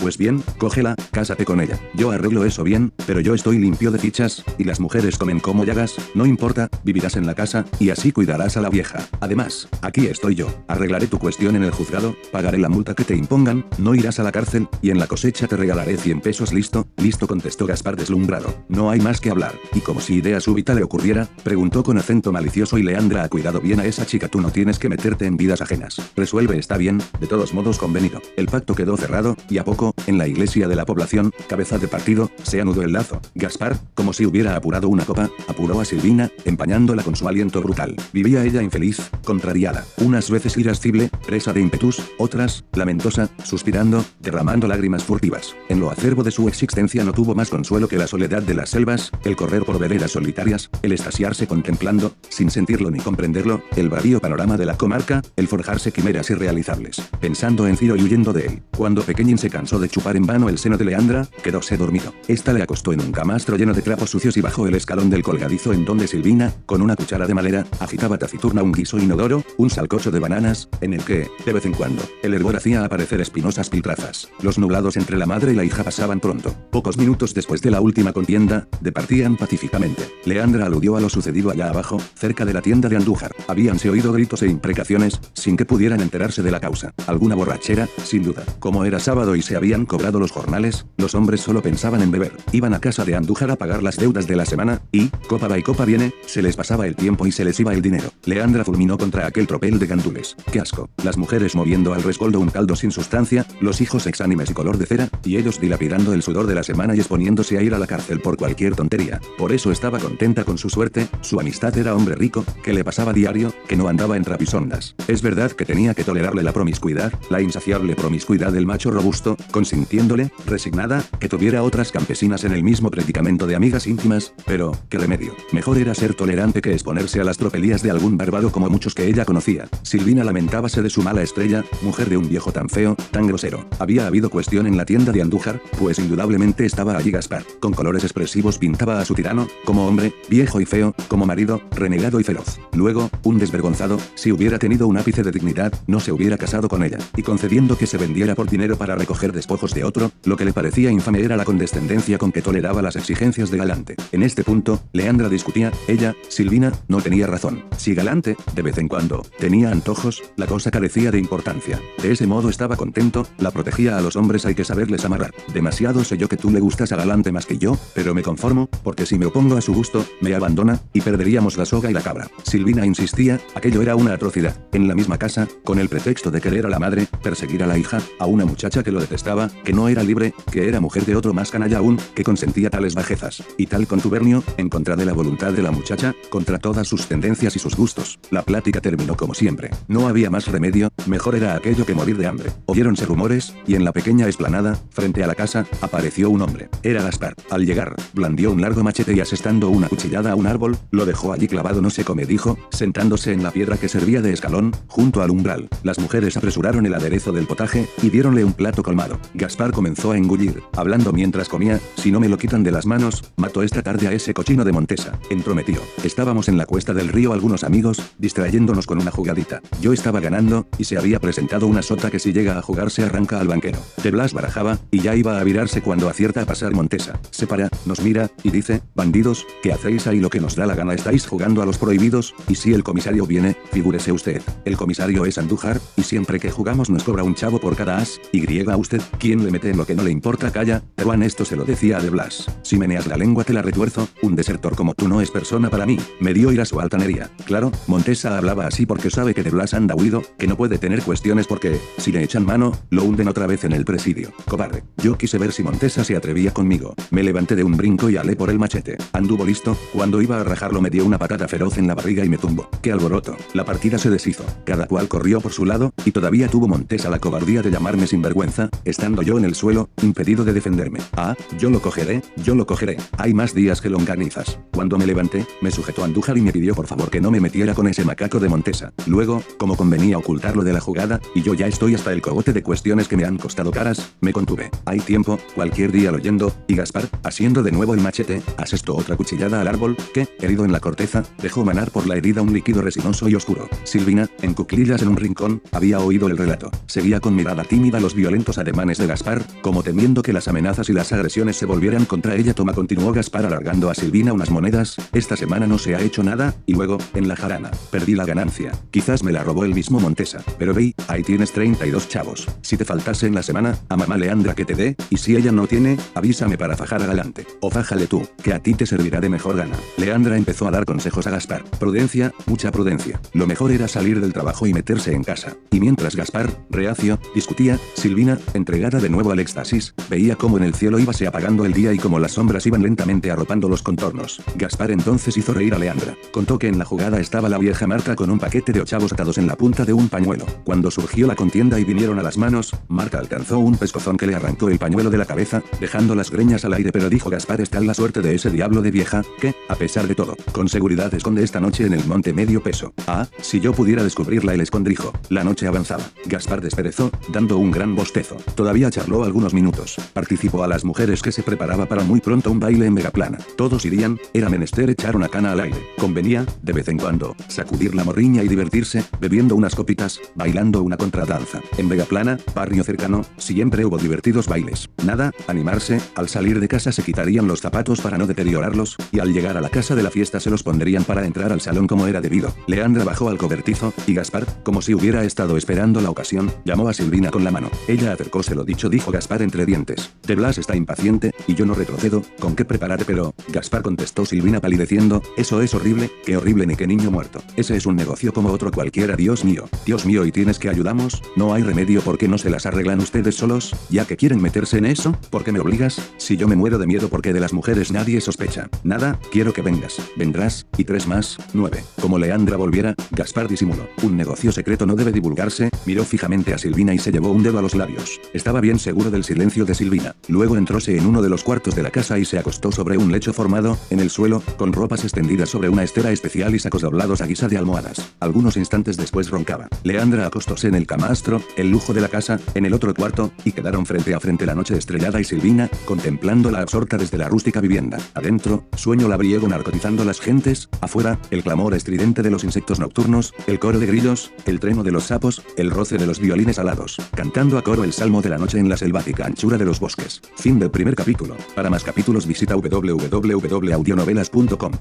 Pues 0.00 0.16
bien, 0.16 0.42
cógela, 0.58 0.94
cásate 1.10 1.44
con 1.44 1.60
ella. 1.60 1.78
Yo 1.94 2.10
arreglo 2.10 2.44
eso 2.44 2.64
bien, 2.64 2.92
pero 3.06 3.20
yo 3.20 3.34
estoy 3.34 3.58
limpio 3.58 3.90
de 3.90 3.98
fichas, 3.98 4.44
y 4.58 4.64
las 4.64 4.80
mujeres 4.80 5.18
comen 5.18 5.40
como 5.40 5.64
llagas, 5.64 5.94
no 6.14 6.26
importa, 6.26 6.68
vivirás 6.84 7.16
en 7.16 7.26
la 7.26 7.34
casa, 7.34 7.64
y 7.78 7.90
así 7.90 8.12
cuidarás 8.12 8.56
a 8.56 8.60
la 8.60 8.70
vieja. 8.70 9.06
Además, 9.20 9.68
aquí 9.82 10.06
estoy 10.06 10.34
yo, 10.34 10.48
arreglaré 10.68 11.06
tu 11.06 11.18
cuestión 11.18 11.56
en 11.56 11.64
el 11.64 11.70
juzgado, 11.70 12.16
pagaré 12.32 12.58
la 12.58 12.68
multa 12.68 12.94
que 12.94 13.04
te 13.04 13.16
impongan, 13.16 13.66
no 13.78 13.94
irás 13.94 14.18
a 14.18 14.22
la 14.22 14.32
cárcel, 14.32 14.68
y 14.80 14.90
en 14.90 14.98
la 14.98 15.06
cosecha 15.06 15.46
te 15.46 15.56
regalaré 15.56 15.96
100 15.96 16.20
pesos 16.20 16.52
listo, 16.52 16.86
listo 16.96 17.26
contestó 17.26 17.66
Gaspar 17.66 17.96
deslumbrado. 17.96 18.64
No 18.68 18.90
hay 18.90 19.00
más 19.00 19.20
que 19.20 19.30
hablar, 19.30 19.54
y 19.74 19.80
como 19.80 20.00
si 20.00 20.14
idea 20.14 20.40
súbita 20.40 20.74
le 20.74 20.82
ocurriera, 20.82 21.28
preguntó 21.44 21.82
con 21.82 21.98
acento 21.98 22.32
malicioso 22.32 22.78
y 22.78 22.82
Leandra 22.82 23.24
ha 23.24 23.28
cuidado 23.28 23.60
bien 23.60 23.80
a 23.80 23.84
esa 23.84 24.06
chica 24.06 24.28
tú 24.28 24.40
no 24.40 24.50
tienes 24.50 24.78
que 24.78 24.88
meterte 24.88 25.26
en 25.26 25.36
vidas 25.36 25.60
ajenas. 25.60 26.00
Resuelve 26.16 26.58
está 26.58 26.76
bien, 26.78 27.02
de 27.20 27.26
todos 27.26 27.52
modos 27.52 27.65
convenido. 27.74 28.22
El 28.36 28.46
pacto 28.46 28.74
quedó 28.74 28.96
cerrado, 28.96 29.36
y 29.50 29.58
a 29.58 29.64
poco, 29.64 29.94
en 30.06 30.18
la 30.18 30.28
iglesia 30.28 30.68
de 30.68 30.76
la 30.76 30.86
población, 30.86 31.32
cabeza 31.48 31.78
de 31.78 31.88
partido, 31.88 32.30
se 32.42 32.60
anudó 32.60 32.82
el 32.82 32.92
lazo. 32.92 33.20
Gaspar, 33.34 33.78
como 33.94 34.12
si 34.12 34.24
hubiera 34.24 34.54
apurado 34.54 34.88
una 34.88 35.04
copa, 35.04 35.28
apuró 35.48 35.80
a 35.80 35.84
Silvina, 35.84 36.30
empañándola 36.44 37.02
con 37.02 37.16
su 37.16 37.26
aliento 37.28 37.60
brutal. 37.60 37.96
Vivía 38.12 38.44
ella 38.44 38.62
infeliz, 38.62 39.10
contrariada, 39.24 39.84
unas 39.98 40.30
veces 40.30 40.56
irascible, 40.56 41.10
presa 41.26 41.52
de 41.52 41.60
impetus, 41.60 42.00
otras, 42.18 42.64
lamentosa, 42.72 43.28
suspirando, 43.42 44.04
derramando 44.20 44.68
lágrimas 44.68 45.02
furtivas. 45.02 45.56
En 45.68 45.80
lo 45.80 45.90
acervo 45.90 46.22
de 46.22 46.30
su 46.30 46.48
existencia 46.48 47.02
no 47.04 47.12
tuvo 47.12 47.34
más 47.34 47.50
consuelo 47.50 47.88
que 47.88 47.98
la 47.98 48.06
soledad 48.06 48.42
de 48.42 48.54
las 48.54 48.70
selvas, 48.70 49.10
el 49.24 49.34
correr 49.34 49.64
por 49.64 49.78
veredas 49.78 50.12
solitarias, 50.12 50.70
el 50.82 50.92
estasiarse 50.92 51.46
contemplando, 51.46 52.14
sin 52.28 52.50
sentirlo 52.50 52.90
ni 52.90 53.00
comprenderlo, 53.00 53.62
el 53.76 53.88
bravío 53.88 54.20
panorama 54.20 54.56
de 54.56 54.66
la 54.66 54.76
comarca, 54.76 55.22
el 55.36 55.48
forjarse 55.48 55.92
quimeras 55.92 56.30
irrealizables. 56.30 57.00
Pensando 57.20 57.55
en 57.64 57.76
Ciro 57.76 57.96
y 57.96 58.02
huyendo 58.02 58.32
de 58.32 58.46
él. 58.46 58.62
Cuando 58.76 59.02
Pequeñín 59.02 59.38
se 59.38 59.48
cansó 59.48 59.78
de 59.78 59.88
chupar 59.88 60.16
en 60.16 60.26
vano 60.26 60.48
el 60.48 60.58
seno 60.58 60.76
de 60.76 60.84
Leandra, 60.84 61.28
quedóse 61.44 61.76
dormido. 61.76 62.12
Esta 62.26 62.52
le 62.52 62.62
acostó 62.62 62.92
en 62.92 63.00
un 63.00 63.12
camastro 63.12 63.56
lleno 63.56 63.72
de 63.72 63.82
trapos 63.82 64.10
sucios 64.10 64.36
y 64.36 64.40
bajó 64.40 64.66
el 64.66 64.74
escalón 64.74 65.10
del 65.10 65.22
colgadizo 65.22 65.72
en 65.72 65.84
donde 65.84 66.08
Silvina, 66.08 66.52
con 66.66 66.82
una 66.82 66.96
cuchara 66.96 67.26
de 67.26 67.34
madera, 67.34 67.64
agitaba 67.78 68.18
taciturna 68.18 68.64
un 68.64 68.72
guiso 68.72 68.98
inodoro, 68.98 69.44
un 69.58 69.70
salcocho 69.70 70.10
de 70.10 70.18
bananas, 70.18 70.68
en 70.80 70.92
el 70.92 71.04
que, 71.04 71.28
de 71.44 71.52
vez 71.52 71.64
en 71.66 71.72
cuando, 71.72 72.02
el 72.22 72.34
hervor 72.34 72.56
hacía 72.56 72.84
aparecer 72.84 73.20
espinosas 73.20 73.70
piltrazas. 73.70 74.28
Los 74.42 74.58
nublados 74.58 74.96
entre 74.96 75.16
la 75.16 75.26
madre 75.26 75.52
y 75.52 75.54
la 75.54 75.64
hija 75.64 75.84
pasaban 75.84 76.18
pronto. 76.18 76.54
Pocos 76.70 76.98
minutos 76.98 77.32
después 77.32 77.62
de 77.62 77.70
la 77.70 77.80
última 77.80 78.12
contienda, 78.12 78.66
departían 78.80 79.36
pacíficamente. 79.36 80.02
Leandra 80.24 80.66
aludió 80.66 80.96
a 80.96 81.00
lo 81.00 81.08
sucedido 81.08 81.50
allá 81.50 81.68
abajo, 81.68 81.98
cerca 82.14 82.44
de 82.44 82.52
la 82.52 82.62
tienda 82.62 82.88
de 82.88 82.96
Andújar. 82.96 83.32
Habíanse 83.46 83.88
oído 83.88 84.12
gritos 84.12 84.42
e 84.42 84.48
imprecaciones, 84.48 85.20
sin 85.34 85.56
que 85.56 85.64
pudieran 85.64 86.00
enterarse 86.00 86.42
de 86.42 86.50
la 86.50 86.60
causa. 86.60 86.92
Alguna 87.06 87.34
borrachera, 87.46 87.88
sin 88.04 88.22
duda. 88.22 88.44
Como 88.58 88.84
era 88.84 88.98
sábado 88.98 89.36
y 89.36 89.42
se 89.42 89.56
habían 89.56 89.86
cobrado 89.86 90.18
los 90.18 90.32
jornales, 90.32 90.86
los 90.96 91.14
hombres 91.14 91.40
solo 91.40 91.62
pensaban 91.62 92.02
en 92.02 92.10
beber. 92.10 92.32
Iban 92.52 92.74
a 92.74 92.80
casa 92.80 93.04
de 93.04 93.14
Andújar 93.14 93.50
a 93.50 93.56
pagar 93.56 93.82
las 93.82 93.96
deudas 93.96 94.26
de 94.26 94.36
la 94.36 94.44
semana, 94.44 94.82
y, 94.92 95.08
copa 95.28 95.48
va 95.48 95.58
y 95.58 95.62
copa 95.62 95.84
viene, 95.84 96.12
se 96.26 96.42
les 96.42 96.56
pasaba 96.56 96.86
el 96.86 96.96
tiempo 96.96 97.26
y 97.26 97.32
se 97.32 97.44
les 97.44 97.58
iba 97.60 97.72
el 97.72 97.82
dinero. 97.82 98.10
Leandra 98.24 98.64
fulminó 98.64 98.98
contra 98.98 99.26
aquel 99.26 99.46
tropel 99.46 99.78
de 99.78 99.86
gandules. 99.86 100.36
¡Qué 100.52 100.60
asco! 100.60 100.90
Las 101.02 101.16
mujeres 101.16 101.54
moviendo 101.54 101.94
al 101.94 102.02
rescoldo 102.02 102.40
un 102.40 102.50
caldo 102.50 102.74
sin 102.74 102.90
sustancia, 102.90 103.46
los 103.60 103.80
hijos 103.80 104.06
exánimes 104.06 104.50
y 104.50 104.54
color 104.54 104.76
de 104.78 104.86
cera, 104.86 105.08
y 105.24 105.36
ellos 105.36 105.60
dilapidando 105.60 106.12
el 106.12 106.22
sudor 106.22 106.46
de 106.46 106.54
la 106.54 106.64
semana 106.64 106.94
y 106.96 106.98
exponiéndose 106.98 107.58
a 107.58 107.62
ir 107.62 107.74
a 107.74 107.78
la 107.78 107.86
cárcel 107.86 108.20
por 108.20 108.36
cualquier 108.36 108.74
tontería. 108.74 109.20
Por 109.38 109.52
eso 109.52 109.70
estaba 109.70 109.98
contenta 109.98 110.44
con 110.44 110.58
su 110.58 110.68
suerte, 110.68 111.08
su 111.20 111.38
amistad 111.38 111.76
era 111.78 111.94
hombre 111.94 112.16
rico, 112.16 112.44
que 112.64 112.72
le 112.72 112.84
pasaba 112.84 113.12
diario, 113.12 113.52
que 113.68 113.76
no 113.76 113.88
andaba 113.88 114.16
en 114.16 114.24
trapisondas. 114.24 114.96
Es 115.06 115.22
verdad 115.22 115.52
que 115.52 115.64
tenía 115.64 115.94
que 115.94 116.04
tolerarle 116.04 116.42
la 116.42 116.52
promiscuidad, 116.52 117.12
la 117.30 117.35
insaciable 117.40 117.94
promiscuidad 117.94 118.52
del 118.52 118.66
macho 118.66 118.90
robusto, 118.90 119.36
consintiéndole, 119.50 120.30
resignada, 120.46 121.04
que 121.18 121.28
tuviera 121.28 121.62
otras 121.62 121.92
campesinas 121.92 122.44
en 122.44 122.52
el 122.52 122.62
mismo 122.62 122.90
predicamento 122.90 123.46
de 123.46 123.56
amigas 123.56 123.86
íntimas, 123.86 124.32
pero, 124.46 124.72
¿qué 124.88 124.98
remedio? 124.98 125.34
Mejor 125.52 125.78
era 125.78 125.94
ser 125.94 126.14
tolerante 126.14 126.62
que 126.62 126.72
exponerse 126.72 127.20
a 127.20 127.24
las 127.24 127.38
tropelías 127.38 127.82
de 127.82 127.90
algún 127.90 128.16
bárbaro 128.16 128.50
como 128.50 128.68
muchos 128.68 128.94
que 128.94 129.06
ella 129.06 129.24
conocía. 129.24 129.68
Silvina 129.82 130.24
lamentábase 130.24 130.82
de 130.82 130.90
su 130.90 131.02
mala 131.02 131.22
estrella, 131.22 131.64
mujer 131.82 132.08
de 132.08 132.16
un 132.16 132.28
viejo 132.28 132.52
tan 132.52 132.68
feo, 132.68 132.96
tan 133.10 133.26
grosero. 133.26 133.66
Había 133.78 134.06
habido 134.06 134.30
cuestión 134.30 134.66
en 134.66 134.76
la 134.76 134.84
tienda 134.84 135.12
de 135.12 135.22
Andújar, 135.22 135.60
pues 135.78 135.98
indudablemente 135.98 136.66
estaba 136.66 136.96
allí 136.96 137.10
Gaspar. 137.10 137.44
Con 137.60 137.72
colores 137.72 138.04
expresivos 138.04 138.58
pintaba 138.58 139.00
a 139.00 139.04
su 139.04 139.14
tirano, 139.14 139.46
como 139.64 139.86
hombre, 139.86 140.12
viejo 140.28 140.60
y 140.60 140.66
feo, 140.66 140.94
como 141.08 141.26
marido, 141.26 141.60
renegado 141.72 142.20
y 142.20 142.24
feroz. 142.24 142.58
Luego, 142.72 143.10
un 143.22 143.38
desvergonzado, 143.38 143.98
si 144.14 144.32
hubiera 144.32 144.58
tenido 144.58 144.86
un 144.86 144.96
ápice 144.96 145.22
de 145.22 145.30
dignidad, 145.30 145.72
no 145.86 146.00
se 146.00 146.12
hubiera 146.12 146.36
casado 146.36 146.68
con 146.68 146.82
ella. 146.82 146.98
Y 147.16 147.22
concediendo 147.22 147.78
que 147.78 147.86
se 147.86 147.96
vendiera 147.98 148.34
por 148.34 148.48
dinero 148.48 148.76
para 148.76 148.94
recoger 148.94 149.32
despojos 149.32 149.72
de 149.72 149.84
otro, 149.84 150.12
lo 150.24 150.36
que 150.36 150.44
le 150.44 150.52
parecía 150.52 150.90
infame 150.90 151.22
era 151.22 151.36
la 151.36 151.44
condescendencia 151.44 152.18
con 152.18 152.30
que 152.30 152.42
toleraba 152.42 152.82
las 152.82 152.96
exigencias 152.96 153.50
de 153.50 153.56
Galante. 153.56 153.96
En 154.12 154.22
este 154.22 154.44
punto, 154.44 154.82
Leandra 154.92 155.28
discutía, 155.28 155.72
ella, 155.88 156.14
Silvina, 156.28 156.72
no 156.88 157.00
tenía 157.00 157.26
razón. 157.26 157.64
Si 157.76 157.94
Galante, 157.94 158.36
de 158.54 158.62
vez 158.62 158.78
en 158.78 158.88
cuando, 158.88 159.24
tenía 159.38 159.70
antojos, 159.70 160.22
la 160.36 160.46
cosa 160.46 160.70
carecía 160.70 161.10
de 161.10 161.18
importancia. 161.18 161.80
De 162.02 162.12
ese 162.12 162.26
modo 162.26 162.50
estaba 162.50 162.76
contento, 162.76 163.26
la 163.38 163.50
protegía 163.50 163.96
a 163.96 164.02
los 164.02 164.16
hombres 164.16 164.44
hay 164.44 164.54
que 164.54 164.64
saberles 164.64 165.04
amarrar. 165.04 165.32
Demasiado 165.54 166.04
sé 166.04 166.18
yo 166.18 166.28
que 166.28 166.36
tú 166.36 166.50
le 166.50 166.60
gustas 166.60 166.92
a 166.92 166.96
Galante 166.96 167.32
más 167.32 167.46
que 167.46 167.58
yo, 167.58 167.78
pero 167.94 168.14
me 168.14 168.22
conformo, 168.22 168.68
porque 168.82 169.06
si 169.06 169.18
me 169.18 169.26
opongo 169.26 169.56
a 169.56 169.62
su 169.62 169.72
gusto, 169.72 170.04
me 170.20 170.34
abandona, 170.34 170.80
y 170.92 171.00
perderíamos 171.00 171.56
la 171.56 171.64
soga 171.64 171.90
y 171.90 171.94
la 171.94 172.02
cabra. 172.02 172.28
Silvina 172.42 172.84
insistía, 172.84 173.40
aquello 173.54 173.80
era 173.80 173.96
una 173.96 174.12
atrocidad. 174.12 174.56
En 174.72 174.86
la 174.86 174.94
misma 174.94 175.18
casa, 175.18 175.48
con 175.64 175.78
el 175.78 175.88
pretexto 175.88 176.30
de 176.30 176.40
querer 176.40 176.66
a 176.66 176.68
la 176.68 176.78
madre, 176.78 177.05
perseguir 177.22 177.62
a 177.62 177.66
la 177.66 177.78
hija, 177.78 178.00
a 178.18 178.26
una 178.26 178.44
muchacha 178.44 178.82
que 178.82 178.92
lo 178.92 179.00
detestaba, 179.00 179.48
que 179.64 179.72
no 179.72 179.88
era 179.88 180.02
libre, 180.02 180.34
que 180.50 180.68
era 180.68 180.80
mujer 180.80 181.04
de 181.04 181.16
otro 181.16 181.32
más 181.32 181.50
canalla 181.50 181.78
aún, 181.78 181.98
que 182.14 182.24
consentía 182.24 182.70
tales 182.70 182.94
bajezas, 182.94 183.42
y 183.56 183.66
tal 183.66 183.86
contubernio, 183.86 184.42
en 184.56 184.68
contra 184.68 184.96
de 184.96 185.04
la 185.04 185.12
voluntad 185.12 185.52
de 185.52 185.62
la 185.62 185.70
muchacha, 185.70 186.14
contra 186.30 186.58
todas 186.58 186.88
sus 186.88 187.06
tendencias 187.06 187.56
y 187.56 187.58
sus 187.58 187.76
gustos. 187.76 188.18
La 188.30 188.42
plática 188.42 188.80
terminó 188.80 189.16
como 189.16 189.34
siempre. 189.34 189.70
No 189.88 190.08
había 190.08 190.30
más 190.30 190.48
remedio, 190.48 190.90
mejor 191.06 191.34
era 191.34 191.54
aquello 191.54 191.86
que 191.86 191.94
morir 191.94 192.16
de 192.16 192.26
hambre. 192.26 192.50
Oyéronse 192.66 193.06
rumores, 193.06 193.54
y 193.66 193.74
en 193.74 193.84
la 193.84 193.92
pequeña 193.92 194.28
esplanada, 194.28 194.78
frente 194.90 195.22
a 195.22 195.26
la 195.26 195.34
casa, 195.34 195.66
apareció 195.80 196.30
un 196.30 196.42
hombre. 196.42 196.68
Era 196.82 197.02
Gaspar. 197.02 197.34
Al 197.50 197.64
llegar, 197.64 197.94
blandió 198.14 198.52
un 198.52 198.60
largo 198.60 198.82
machete 198.82 199.14
y 199.14 199.20
asestando 199.20 199.68
una 199.68 199.88
cuchillada 199.88 200.32
a 200.32 200.34
un 200.34 200.46
árbol, 200.46 200.76
lo 200.90 201.06
dejó 201.06 201.32
allí 201.32 201.48
clavado 201.48 201.76
no 201.80 201.90
se 201.90 202.04
come 202.04 202.26
dijo, 202.26 202.58
sentándose 202.70 203.32
en 203.32 203.42
la 203.42 203.50
piedra 203.50 203.76
que 203.76 203.88
servía 203.88 204.20
de 204.20 204.32
escalón, 204.32 204.74
junto 204.86 205.22
al 205.22 205.30
umbral. 205.30 205.68
Las 205.82 205.98
mujeres 205.98 206.36
apresuraron 206.36 206.86
el 206.86 206.94
aderezo 206.96 207.32
del 207.32 207.46
potaje, 207.46 207.88
y 208.02 208.10
diéronle 208.10 208.44
un 208.44 208.52
plato 208.52 208.82
colmado. 208.82 209.18
Gaspar 209.34 209.72
comenzó 209.72 210.12
a 210.12 210.16
engullir, 210.16 210.62
hablando 210.74 211.12
mientras 211.12 211.48
comía, 211.48 211.80
si 211.96 212.10
no 212.10 212.20
me 212.20 212.28
lo 212.28 212.38
quitan 212.38 212.62
de 212.62 212.72
las 212.72 212.86
manos, 212.86 213.22
mato 213.36 213.62
esta 213.62 213.82
tarde 213.82 214.08
a 214.08 214.12
ese 214.12 214.34
cochino 214.34 214.64
de 214.64 214.72
Montesa. 214.72 215.18
Entrometió. 215.30 215.80
Estábamos 216.02 216.48
en 216.48 216.58
la 216.58 216.66
cuesta 216.66 216.94
del 216.94 217.08
río 217.08 217.32
algunos 217.32 217.64
amigos, 217.64 218.00
distrayéndonos 218.18 218.86
con 218.86 219.00
una 219.00 219.10
jugadita. 219.10 219.60
Yo 219.80 219.92
estaba 219.92 220.20
ganando, 220.20 220.66
y 220.78 220.84
se 220.84 220.98
había 220.98 221.20
presentado 221.20 221.66
una 221.66 221.82
sota 221.82 222.10
que 222.10 222.18
si 222.18 222.32
llega 222.32 222.58
a 222.58 222.62
jugarse 222.62 223.04
arranca 223.04 223.40
al 223.40 223.48
banquero. 223.48 223.78
De 224.02 224.10
Blas 224.10 224.32
barajaba, 224.32 224.78
y 224.90 225.00
ya 225.00 225.14
iba 225.14 225.38
a 225.38 225.44
virarse 225.44 225.82
cuando 225.82 226.08
acierta 226.08 226.42
a 226.42 226.46
pasar 226.46 226.72
Montesa. 226.74 227.20
Se 227.30 227.46
para, 227.46 227.68
nos 227.84 228.00
mira, 228.00 228.30
y 228.42 228.50
dice, 228.50 228.82
bandidos, 228.94 229.46
¿qué 229.62 229.72
hacéis 229.72 230.06
ahí 230.06 230.20
lo 230.20 230.30
que 230.30 230.40
nos 230.40 230.56
da 230.56 230.66
la 230.66 230.74
gana? 230.74 230.94
¿Estáis 230.94 231.26
jugando 231.26 231.62
a 231.62 231.66
los 231.66 231.78
prohibidos? 231.78 232.34
Y 232.48 232.54
si 232.54 232.72
el 232.72 232.82
comisario 232.82 233.26
viene, 233.26 233.56
figúrese 233.72 234.12
usted. 234.12 234.42
El 234.64 234.76
comisario 234.76 235.26
es 235.26 235.38
Andújar, 235.38 235.80
y 235.96 236.02
siempre 236.02 236.40
que 236.40 236.50
jugamos 236.50 236.85
nos 236.90 237.04
cobra 237.04 237.22
un 237.22 237.34
chavo 237.34 237.58
por 237.60 237.76
cada 237.76 237.98
as, 237.98 238.20
y 238.32 238.40
griega 238.40 238.76
usted, 238.76 239.00
¿quién 239.18 239.44
le 239.44 239.50
mete 239.50 239.70
en 239.70 239.76
lo 239.76 239.86
que 239.86 239.94
no 239.94 240.02
le 240.02 240.10
importa? 240.10 240.50
Calla, 240.50 240.82
Juan 241.02 241.22
esto 241.22 241.44
se 241.44 241.56
lo 241.56 241.64
decía 241.64 241.98
a 241.98 242.00
De 242.00 242.10
Blas. 242.10 242.46
Si 242.62 242.76
meneas 242.76 243.06
la 243.06 243.16
lengua 243.16 243.44
te 243.44 243.52
la 243.52 243.62
retuerzo, 243.62 244.08
un 244.22 244.36
desertor 244.36 244.76
como 244.76 244.94
tú 244.94 245.08
no 245.08 245.20
es 245.20 245.30
persona 245.30 245.70
para 245.70 245.86
mí. 245.86 245.98
Me 246.20 246.34
dio 246.34 246.52
ir 246.52 246.60
a 246.60 246.64
su 246.64 246.80
altanería. 246.80 247.30
Claro, 247.44 247.72
Montesa 247.86 248.36
hablaba 248.36 248.66
así 248.66 248.86
porque 248.86 249.10
sabe 249.10 249.34
que 249.34 249.42
De 249.42 249.50
Blas 249.50 249.74
anda 249.74 249.94
huido, 249.94 250.22
que 250.38 250.46
no 250.46 250.56
puede 250.56 250.78
tener 250.78 251.02
cuestiones 251.02 251.46
porque, 251.46 251.78
si 251.98 252.12
le 252.12 252.22
echan 252.22 252.44
mano, 252.44 252.72
lo 252.90 253.04
hunden 253.04 253.28
otra 253.28 253.46
vez 253.46 253.64
en 253.64 253.72
el 253.72 253.84
presidio. 253.84 254.32
Cobarde. 254.46 254.84
Yo 254.98 255.16
quise 255.16 255.38
ver 255.38 255.52
si 255.52 255.62
Montesa 255.62 256.04
se 256.04 256.16
atrevía 256.16 256.52
conmigo. 256.52 256.94
Me 257.10 257.22
levanté 257.22 257.56
de 257.56 257.64
un 257.64 257.76
brinco 257.76 258.10
y 258.10 258.16
alé 258.16 258.36
por 258.36 258.50
el 258.50 258.58
machete. 258.58 258.96
Anduvo 259.12 259.44
listo, 259.44 259.76
cuando 259.92 260.20
iba 260.22 260.40
a 260.40 260.44
rajarlo 260.44 260.80
me 260.80 260.90
dio 260.90 261.04
una 261.04 261.18
patada 261.18 261.48
feroz 261.48 261.78
en 261.78 261.86
la 261.86 261.94
barriga 261.94 262.24
y 262.24 262.28
me 262.28 262.38
tumbó. 262.38 262.68
¡Qué 262.82 262.92
alboroto! 262.92 263.36
La 263.54 263.64
partida 263.64 263.98
se 263.98 264.10
deshizo. 264.10 264.44
Cada 264.64 264.86
cual 264.86 265.08
corrió 265.08 265.40
por 265.40 265.52
su 265.52 265.64
lado, 265.64 265.92
y 266.04 266.12
todavía 266.12 266.48
tuvo 266.48 266.68
Montesa 266.76 267.08
la 267.10 267.20
cobardía 267.20 267.62
de 267.62 267.70
llamarme 267.70 268.06
sinvergüenza, 268.06 268.68
estando 268.84 269.22
yo 269.22 269.38
en 269.38 269.44
el 269.44 269.54
suelo, 269.54 269.88
impedido 270.02 270.44
de 270.44 270.52
defenderme. 270.52 270.98
Ah, 271.16 271.34
yo 271.58 271.70
lo 271.70 271.80
cogeré, 271.80 272.22
yo 272.42 272.54
lo 272.54 272.66
cogeré. 272.66 272.96
Hay 273.18 273.34
más 273.34 273.54
días 273.54 273.80
que 273.80 273.88
longanizas. 273.88 274.58
Cuando 274.72 274.98
me 274.98 275.06
levanté, 275.06 275.46
me 275.60 275.70
sujetó 275.70 276.02
Andújar 276.02 276.36
y 276.36 276.42
me 276.42 276.52
pidió 276.52 276.74
por 276.74 276.86
favor 276.86 277.08
que 277.08 277.20
no 277.20 277.30
me 277.30 277.36
me 277.36 277.40
metiera 277.40 277.74
con 277.74 277.86
ese 277.86 278.02
macaco 278.02 278.40
de 278.40 278.48
Montesa. 278.48 278.94
Luego, 279.06 279.42
como 279.58 279.76
convenía 279.76 280.16
ocultarlo 280.16 280.64
de 280.64 280.72
la 280.72 280.80
jugada, 280.80 281.20
y 281.34 281.42
yo 281.42 281.52
ya 281.52 281.66
estoy 281.66 281.94
hasta 281.94 282.10
el 282.14 282.22
cogote 282.22 282.54
de 282.54 282.62
cuestiones 282.62 283.08
que 283.08 283.16
me 283.18 283.26
han 283.26 283.36
costado 283.36 283.70
caras, 283.70 284.14
me 284.22 284.32
contuve. 284.32 284.70
Hay 284.86 285.00
tiempo, 285.00 285.38
cualquier 285.54 285.92
día 285.92 286.10
lo 286.10 286.16
yendo, 286.18 286.50
y 286.66 286.74
Gaspar, 286.74 287.10
haciendo 287.24 287.62
de 287.62 287.72
nuevo 287.72 287.92
el 287.92 288.00
machete, 288.00 288.40
asestó 288.56 288.96
otra 288.96 289.16
cuchillada 289.16 289.60
al 289.60 289.68
árbol, 289.68 289.98
que, 290.14 290.28
herido 290.40 290.64
en 290.64 290.72
la 290.72 290.80
corteza, 290.80 291.24
dejó 291.42 291.62
manar 291.62 291.90
por 291.90 292.06
la 292.06 292.16
herida 292.16 292.40
un 292.40 292.54
líquido 292.54 292.80
resinoso 292.80 293.28
y 293.28 293.34
oscuro. 293.34 293.68
Silvina, 293.84 294.30
en 294.40 294.54
cuclillas 294.54 295.02
en 295.02 295.08
un 295.08 295.16
rincón, 295.16 295.60
había 295.72 296.00
oído 296.00 296.28
el 296.28 296.38
relato. 296.38 296.65
Seguía 296.86 297.20
con 297.20 297.34
mirada 297.34 297.64
tímida 297.64 298.00
los 298.00 298.14
violentos 298.14 298.58
ademanes 298.58 298.98
de 298.98 299.06
Gaspar, 299.06 299.42
como 299.62 299.82
temiendo 299.82 300.22
que 300.22 300.32
las 300.32 300.48
amenazas 300.48 300.88
y 300.88 300.92
las 300.92 301.12
agresiones 301.12 301.56
se 301.56 301.66
volvieran 301.66 302.04
contra 302.04 302.34
ella. 302.34 302.54
Toma 302.54 302.72
continuó 302.72 303.12
Gaspar 303.12 303.46
alargando 303.46 303.90
a 303.90 303.94
Silvina 303.94 304.32
unas 304.32 304.50
monedas, 304.50 304.96
esta 305.12 305.36
semana 305.36 305.66
no 305.66 305.78
se 305.78 305.94
ha 305.94 306.00
hecho 306.00 306.22
nada, 306.22 306.54
y 306.66 306.74
luego, 306.74 306.98
en 307.14 307.28
la 307.28 307.36
jarana, 307.36 307.70
perdí 307.90 308.14
la 308.14 308.24
ganancia. 308.24 308.72
Quizás 308.90 309.22
me 309.22 309.32
la 309.32 309.42
robó 309.42 309.64
el 309.64 309.74
mismo 309.74 310.00
Montesa, 310.00 310.42
pero 310.58 310.74
ve, 310.74 310.94
ahí 311.08 311.22
tienes 311.22 311.52
32 311.52 312.08
chavos. 312.08 312.46
Si 312.62 312.76
te 312.76 312.84
faltase 312.84 313.26
en 313.26 313.34
la 313.34 313.42
semana, 313.42 313.78
a 313.88 313.96
mamá 313.96 314.16
Leandra 314.16 314.54
que 314.54 314.64
te 314.64 314.74
dé, 314.74 314.96
y 315.10 315.16
si 315.16 315.36
ella 315.36 315.52
no 315.52 315.66
tiene, 315.66 315.98
avísame 316.14 316.58
para 316.58 316.76
fajar 316.76 317.02
a 317.02 317.06
Galante. 317.06 317.46
O 317.60 317.70
fájale 317.70 318.06
tú, 318.06 318.26
que 318.42 318.52
a 318.52 318.60
ti 318.60 318.74
te 318.74 318.86
servirá 318.86 319.20
de 319.20 319.28
mejor 319.28 319.56
gana. 319.56 319.76
Leandra 319.96 320.36
empezó 320.36 320.66
a 320.68 320.70
dar 320.70 320.84
consejos 320.84 321.26
a 321.26 321.30
Gaspar. 321.30 321.64
Prudencia, 321.78 322.32
mucha 322.46 322.70
prudencia. 322.72 323.20
Lo 323.32 323.46
mejor 323.46 323.72
era 323.72 323.88
salir 323.88 324.20
del 324.20 324.32
trabajo 324.32 324.66
y 324.66 324.72
meterse 324.72 325.12
en 325.12 325.24
casa. 325.24 325.56
Y 325.70 325.80
mientras 325.80 326.16
Gaspar, 326.16 326.50
reacio, 326.70 327.18
discutía, 327.34 327.78
Silvina, 327.94 328.38
entregada 328.54 329.00
de 329.00 329.08
nuevo 329.08 329.32
al 329.32 329.38
éxtasis, 329.38 329.94
veía 330.08 330.36
cómo 330.36 330.56
en 330.56 330.64
el 330.64 330.74
cielo 330.74 330.98
íbase 330.98 331.26
apagando 331.26 331.64
el 331.64 331.72
día 331.72 331.92
y 331.92 331.98
como 331.98 332.18
las 332.18 332.32
sombras 332.32 332.66
iban 332.66 332.82
lentamente 332.82 333.30
arropando 333.30 333.68
los 333.68 333.82
contornos. 333.82 334.42
Gaspar 334.56 334.90
entonces 334.90 335.36
hizo 335.36 335.54
reír 335.54 335.74
a 335.74 335.78
Leandra. 335.78 336.14
Contó 336.32 336.58
que 336.58 336.68
en 336.68 336.78
la 336.78 336.84
jugada 336.84 337.20
estaba 337.20 337.48
la 337.48 337.58
vieja 337.58 337.86
Marta 337.86 338.16
con 338.16 338.30
un 338.30 338.38
paquete 338.38 338.72
de 338.72 338.80
ochavos 338.80 339.12
atados 339.12 339.38
en 339.38 339.46
la 339.46 339.56
punta 339.56 339.84
de 339.84 339.92
un 339.92 340.08
pañuelo. 340.08 340.46
Cuando 340.64 340.90
surgió 340.90 341.26
la 341.26 341.36
contienda 341.36 341.78
y 341.78 341.84
vinieron 341.84 342.18
a 342.18 342.22
las 342.22 342.38
manos, 342.38 342.74
Marta 342.88 343.18
alcanzó 343.18 343.58
un 343.58 343.76
pescozón 343.76 344.16
que 344.16 344.26
le 344.26 344.34
arrancó 344.34 344.68
el 344.68 344.78
pañuelo 344.78 345.10
de 345.10 345.18
la 345.18 345.26
cabeza, 345.26 345.62
dejando 345.80 346.14
las 346.14 346.30
greñas 346.30 346.64
al 346.64 346.74
aire 346.74 346.92
pero 346.92 347.08
dijo 347.08 347.30
Gaspar 347.30 347.60
está 347.60 347.80
la 347.80 347.94
suerte 347.94 348.22
de 348.22 348.34
ese 348.34 348.50
diablo 348.50 348.82
de 348.82 348.90
vieja, 348.90 349.22
que, 349.40 349.54
a 349.68 349.74
pesar 349.74 350.08
de 350.08 350.14
todo, 350.14 350.36
con 350.52 350.68
seguridad 350.68 351.12
esconde 351.14 351.44
esta 351.44 351.60
noche 351.60 351.86
en 351.86 351.92
el 351.92 352.04
monte 352.06 352.32
medio 352.32 352.62
peso. 352.62 352.92
Ah, 353.06 353.26
si 353.40 353.60
yo 353.60 353.72
pudiera 353.72 354.02
descubrirla 354.02 354.54
el 354.54 354.60
escondrijo. 354.60 355.12
La 355.28 355.44
noche 355.44 355.66
avanzaba. 355.66 356.04
Gaspar 356.26 356.45
desperezó, 356.54 357.10
dando 357.28 357.58
un 357.58 357.70
gran 357.70 357.94
bostezo. 357.94 358.36
Todavía 358.54 358.90
charló 358.90 359.24
algunos 359.24 359.52
minutos. 359.52 359.96
Participó 360.12 360.62
a 360.62 360.68
las 360.68 360.84
mujeres 360.84 361.22
que 361.22 361.32
se 361.32 361.42
preparaba 361.42 361.86
para 361.86 362.04
muy 362.04 362.20
pronto 362.20 362.50
un 362.50 362.60
baile 362.60 362.86
en 362.86 362.94
Megaplana. 362.94 363.38
Todos 363.56 363.84
irían, 363.84 364.18
era 364.32 364.48
menester 364.48 364.88
echar 364.90 365.16
una 365.16 365.28
cana 365.28 365.52
al 365.52 365.60
aire. 365.60 365.78
Convenía, 365.98 366.46
de 366.62 366.72
vez 366.72 366.88
en 366.88 366.98
cuando, 366.98 367.34
sacudir 367.48 367.94
la 367.94 368.04
morriña 368.04 368.42
y 368.42 368.48
divertirse, 368.48 369.04
bebiendo 369.20 369.56
unas 369.56 369.74
copitas, 369.74 370.20
bailando 370.34 370.82
una 370.82 370.96
contradanza. 370.96 371.60
En 371.76 371.88
Vegaplana, 371.88 372.38
barrio 372.54 372.84
cercano, 372.84 373.22
siempre 373.36 373.84
hubo 373.84 373.98
divertidos 373.98 374.46
bailes. 374.46 374.88
Nada, 375.04 375.32
animarse, 375.48 376.00
al 376.14 376.28
salir 376.28 376.60
de 376.60 376.68
casa 376.68 376.92
se 376.92 377.02
quitarían 377.02 377.48
los 377.48 377.60
zapatos 377.60 378.00
para 378.00 378.18
no 378.18 378.26
deteriorarlos, 378.26 378.96
y 379.12 379.18
al 379.18 379.32
llegar 379.32 379.56
a 379.56 379.60
la 379.60 379.70
casa 379.70 379.94
de 379.94 380.02
la 380.02 380.10
fiesta 380.10 380.40
se 380.40 380.50
los 380.50 380.62
pondrían 380.62 381.04
para 381.04 381.26
entrar 381.26 381.52
al 381.52 381.60
salón 381.60 381.86
como 381.86 382.06
era 382.06 382.20
debido. 382.20 382.54
Leandra 382.66 383.04
bajó 383.04 383.28
al 383.28 383.38
cobertizo, 383.38 383.92
y 384.06 384.14
Gaspar, 384.14 384.46
como 384.62 384.82
si 384.82 384.94
hubiera 384.94 385.24
estado 385.24 385.56
esperando 385.56 386.00
la 386.00 386.10
ocasión, 386.10 386.35
llamó 386.64 386.88
a 386.88 386.94
Silvina 386.94 387.30
con 387.30 387.44
la 387.44 387.50
mano. 387.50 387.70
Ella 387.88 388.12
acercóse 388.12 388.54
lo 388.54 388.64
dicho 388.64 388.88
dijo 388.88 389.10
Gaspar 389.10 389.42
entre 389.42 389.66
dientes. 389.66 390.10
De 390.26 390.34
Blas 390.34 390.58
está 390.58 390.76
impaciente, 390.76 391.32
y 391.46 391.54
yo 391.54 391.66
no 391.66 391.74
retrocedo, 391.74 392.22
¿con 392.40 392.56
qué 392.56 392.64
prepararé 392.64 393.04
pero? 393.04 393.34
Gaspar 393.48 393.82
contestó 393.82 394.24
Silvina 394.24 394.60
palideciendo, 394.60 395.22
eso 395.36 395.62
es 395.62 395.74
horrible, 395.74 396.10
qué 396.24 396.36
horrible 396.36 396.66
ni 396.66 396.76
qué 396.76 396.86
niño 396.86 397.10
muerto. 397.10 397.42
Ese 397.56 397.76
es 397.76 397.86
un 397.86 397.96
negocio 397.96 398.32
como 398.32 398.50
otro 398.50 398.70
cualquiera 398.70 399.16
Dios 399.16 399.44
mío, 399.44 399.68
Dios 399.84 400.06
mío 400.06 400.24
y 400.24 400.32
tienes 400.32 400.58
que 400.58 400.68
ayudamos, 400.68 401.22
no 401.36 401.54
hay 401.54 401.62
remedio 401.62 402.00
porque 402.02 402.28
no 402.28 402.38
se 402.38 402.50
las 402.50 402.66
arreglan 402.66 403.00
ustedes 403.00 403.36
solos, 403.36 403.74
ya 403.90 404.06
que 404.06 404.16
quieren 404.16 404.40
meterse 404.40 404.78
en 404.78 404.86
eso, 404.86 405.12
¿por 405.30 405.44
qué 405.44 405.52
me 405.52 405.60
obligas? 405.60 406.00
Si 406.16 406.36
yo 406.36 406.48
me 406.48 406.56
muero 406.56 406.78
de 406.78 406.86
miedo 406.86 407.08
porque 407.08 407.32
de 407.32 407.40
las 407.40 407.52
mujeres 407.52 407.92
nadie 407.92 408.20
sospecha. 408.20 408.68
Nada, 408.82 409.18
quiero 409.30 409.52
que 409.52 409.62
vengas, 409.62 409.96
vendrás, 410.16 410.66
y 410.76 410.84
tres 410.84 411.06
más, 411.06 411.38
nueve. 411.52 411.84
Como 412.00 412.18
Leandra 412.18 412.56
volviera, 412.56 412.94
Gaspar 413.10 413.48
disimuló. 413.48 413.88
Un 414.02 414.16
negocio 414.16 414.52
secreto 414.52 414.86
no 414.86 414.96
debe 414.96 415.12
divulgarse, 415.12 415.70
miró 415.84 416.04
fijamente 416.16 416.54
a 416.54 416.58
Silvina 416.58 416.94
y 416.94 416.98
se 416.98 417.12
llevó 417.12 417.30
un 417.30 417.42
dedo 417.42 417.58
a 417.58 417.62
los 417.62 417.74
labios. 417.74 418.18
Estaba 418.32 418.62
bien 418.62 418.78
seguro 418.78 419.10
del 419.10 419.22
silencio 419.22 419.66
de 419.66 419.74
Silvina. 419.74 420.16
Luego 420.28 420.56
entróse 420.56 420.96
en 420.96 421.04
uno 421.04 421.20
de 421.20 421.28
los 421.28 421.44
cuartos 421.44 421.74
de 421.74 421.82
la 421.82 421.90
casa 421.90 422.18
y 422.18 422.24
se 422.24 422.38
acostó 422.38 422.72
sobre 422.72 422.96
un 422.96 423.12
lecho 423.12 423.34
formado, 423.34 423.76
en 423.90 424.00
el 424.00 424.08
suelo, 424.08 424.42
con 424.56 424.72
ropas 424.72 425.04
extendidas 425.04 425.50
sobre 425.50 425.68
una 425.68 425.82
estera 425.82 426.10
especial 426.12 426.54
y 426.54 426.58
sacos 426.58 426.80
doblados 426.80 427.20
a 427.20 427.26
guisa 427.26 427.48
de 427.48 427.58
almohadas. 427.58 428.14
Algunos 428.18 428.56
instantes 428.56 428.96
después 428.96 429.28
roncaba. 429.28 429.68
Leandra 429.82 430.26
acostóse 430.26 430.68
en 430.68 430.74
el 430.74 430.86
camastro, 430.86 431.42
el 431.58 431.70
lujo 431.70 431.92
de 431.92 432.00
la 432.00 432.08
casa, 432.08 432.40
en 432.54 432.64
el 432.64 432.72
otro 432.72 432.94
cuarto, 432.94 433.30
y 433.44 433.52
quedaron 433.52 433.84
frente 433.84 434.14
a 434.14 434.20
frente 434.20 434.46
la 434.46 434.54
noche 434.54 434.78
estrellada 434.78 435.20
y 435.20 435.24
Silvina, 435.24 435.68
contemplándola 435.84 436.62
absorta 436.62 436.96
desde 436.96 437.18
la 437.18 437.28
rústica 437.28 437.60
vivienda. 437.60 437.98
Adentro, 438.14 438.66
sueño 438.74 439.06
labriego 439.06 439.48
narcotizando 439.48 440.02
las 440.02 440.20
gentes, 440.20 440.70
afuera, 440.80 441.20
el 441.30 441.42
clamor 441.42 441.74
estridente 441.74 442.22
de 442.22 442.30
los 442.30 442.42
insectos 442.42 442.80
nocturnos, 442.80 443.34
el 443.46 443.58
coro 443.58 443.78
de 443.78 443.86
grillos, 443.86 444.32
el 444.46 444.60
treno 444.60 444.82
de 444.82 444.92
los 444.92 445.04
sapos, 445.04 445.42
el 445.58 445.70
roce 445.70 445.98
los 446.06 446.20
violines 446.20 446.58
alados, 446.58 446.96
cantando 447.14 447.58
a 447.58 447.62
coro 447.62 447.84
el 447.84 447.92
salmo 447.92 448.22
de 448.22 448.30
la 448.30 448.38
noche 448.38 448.58
en 448.58 448.68
la 448.68 448.76
selvática 448.76 449.26
anchura 449.26 449.58
de 449.58 449.64
los 449.64 449.80
bosques. 449.80 450.22
Fin 450.36 450.58
del 450.58 450.70
primer 450.70 450.94
capítulo. 450.94 451.36
Para 451.54 451.70
más 451.70 451.84
capítulos 451.84 452.26
visita 452.26 452.56
www.audionovelas.com. 452.56 454.72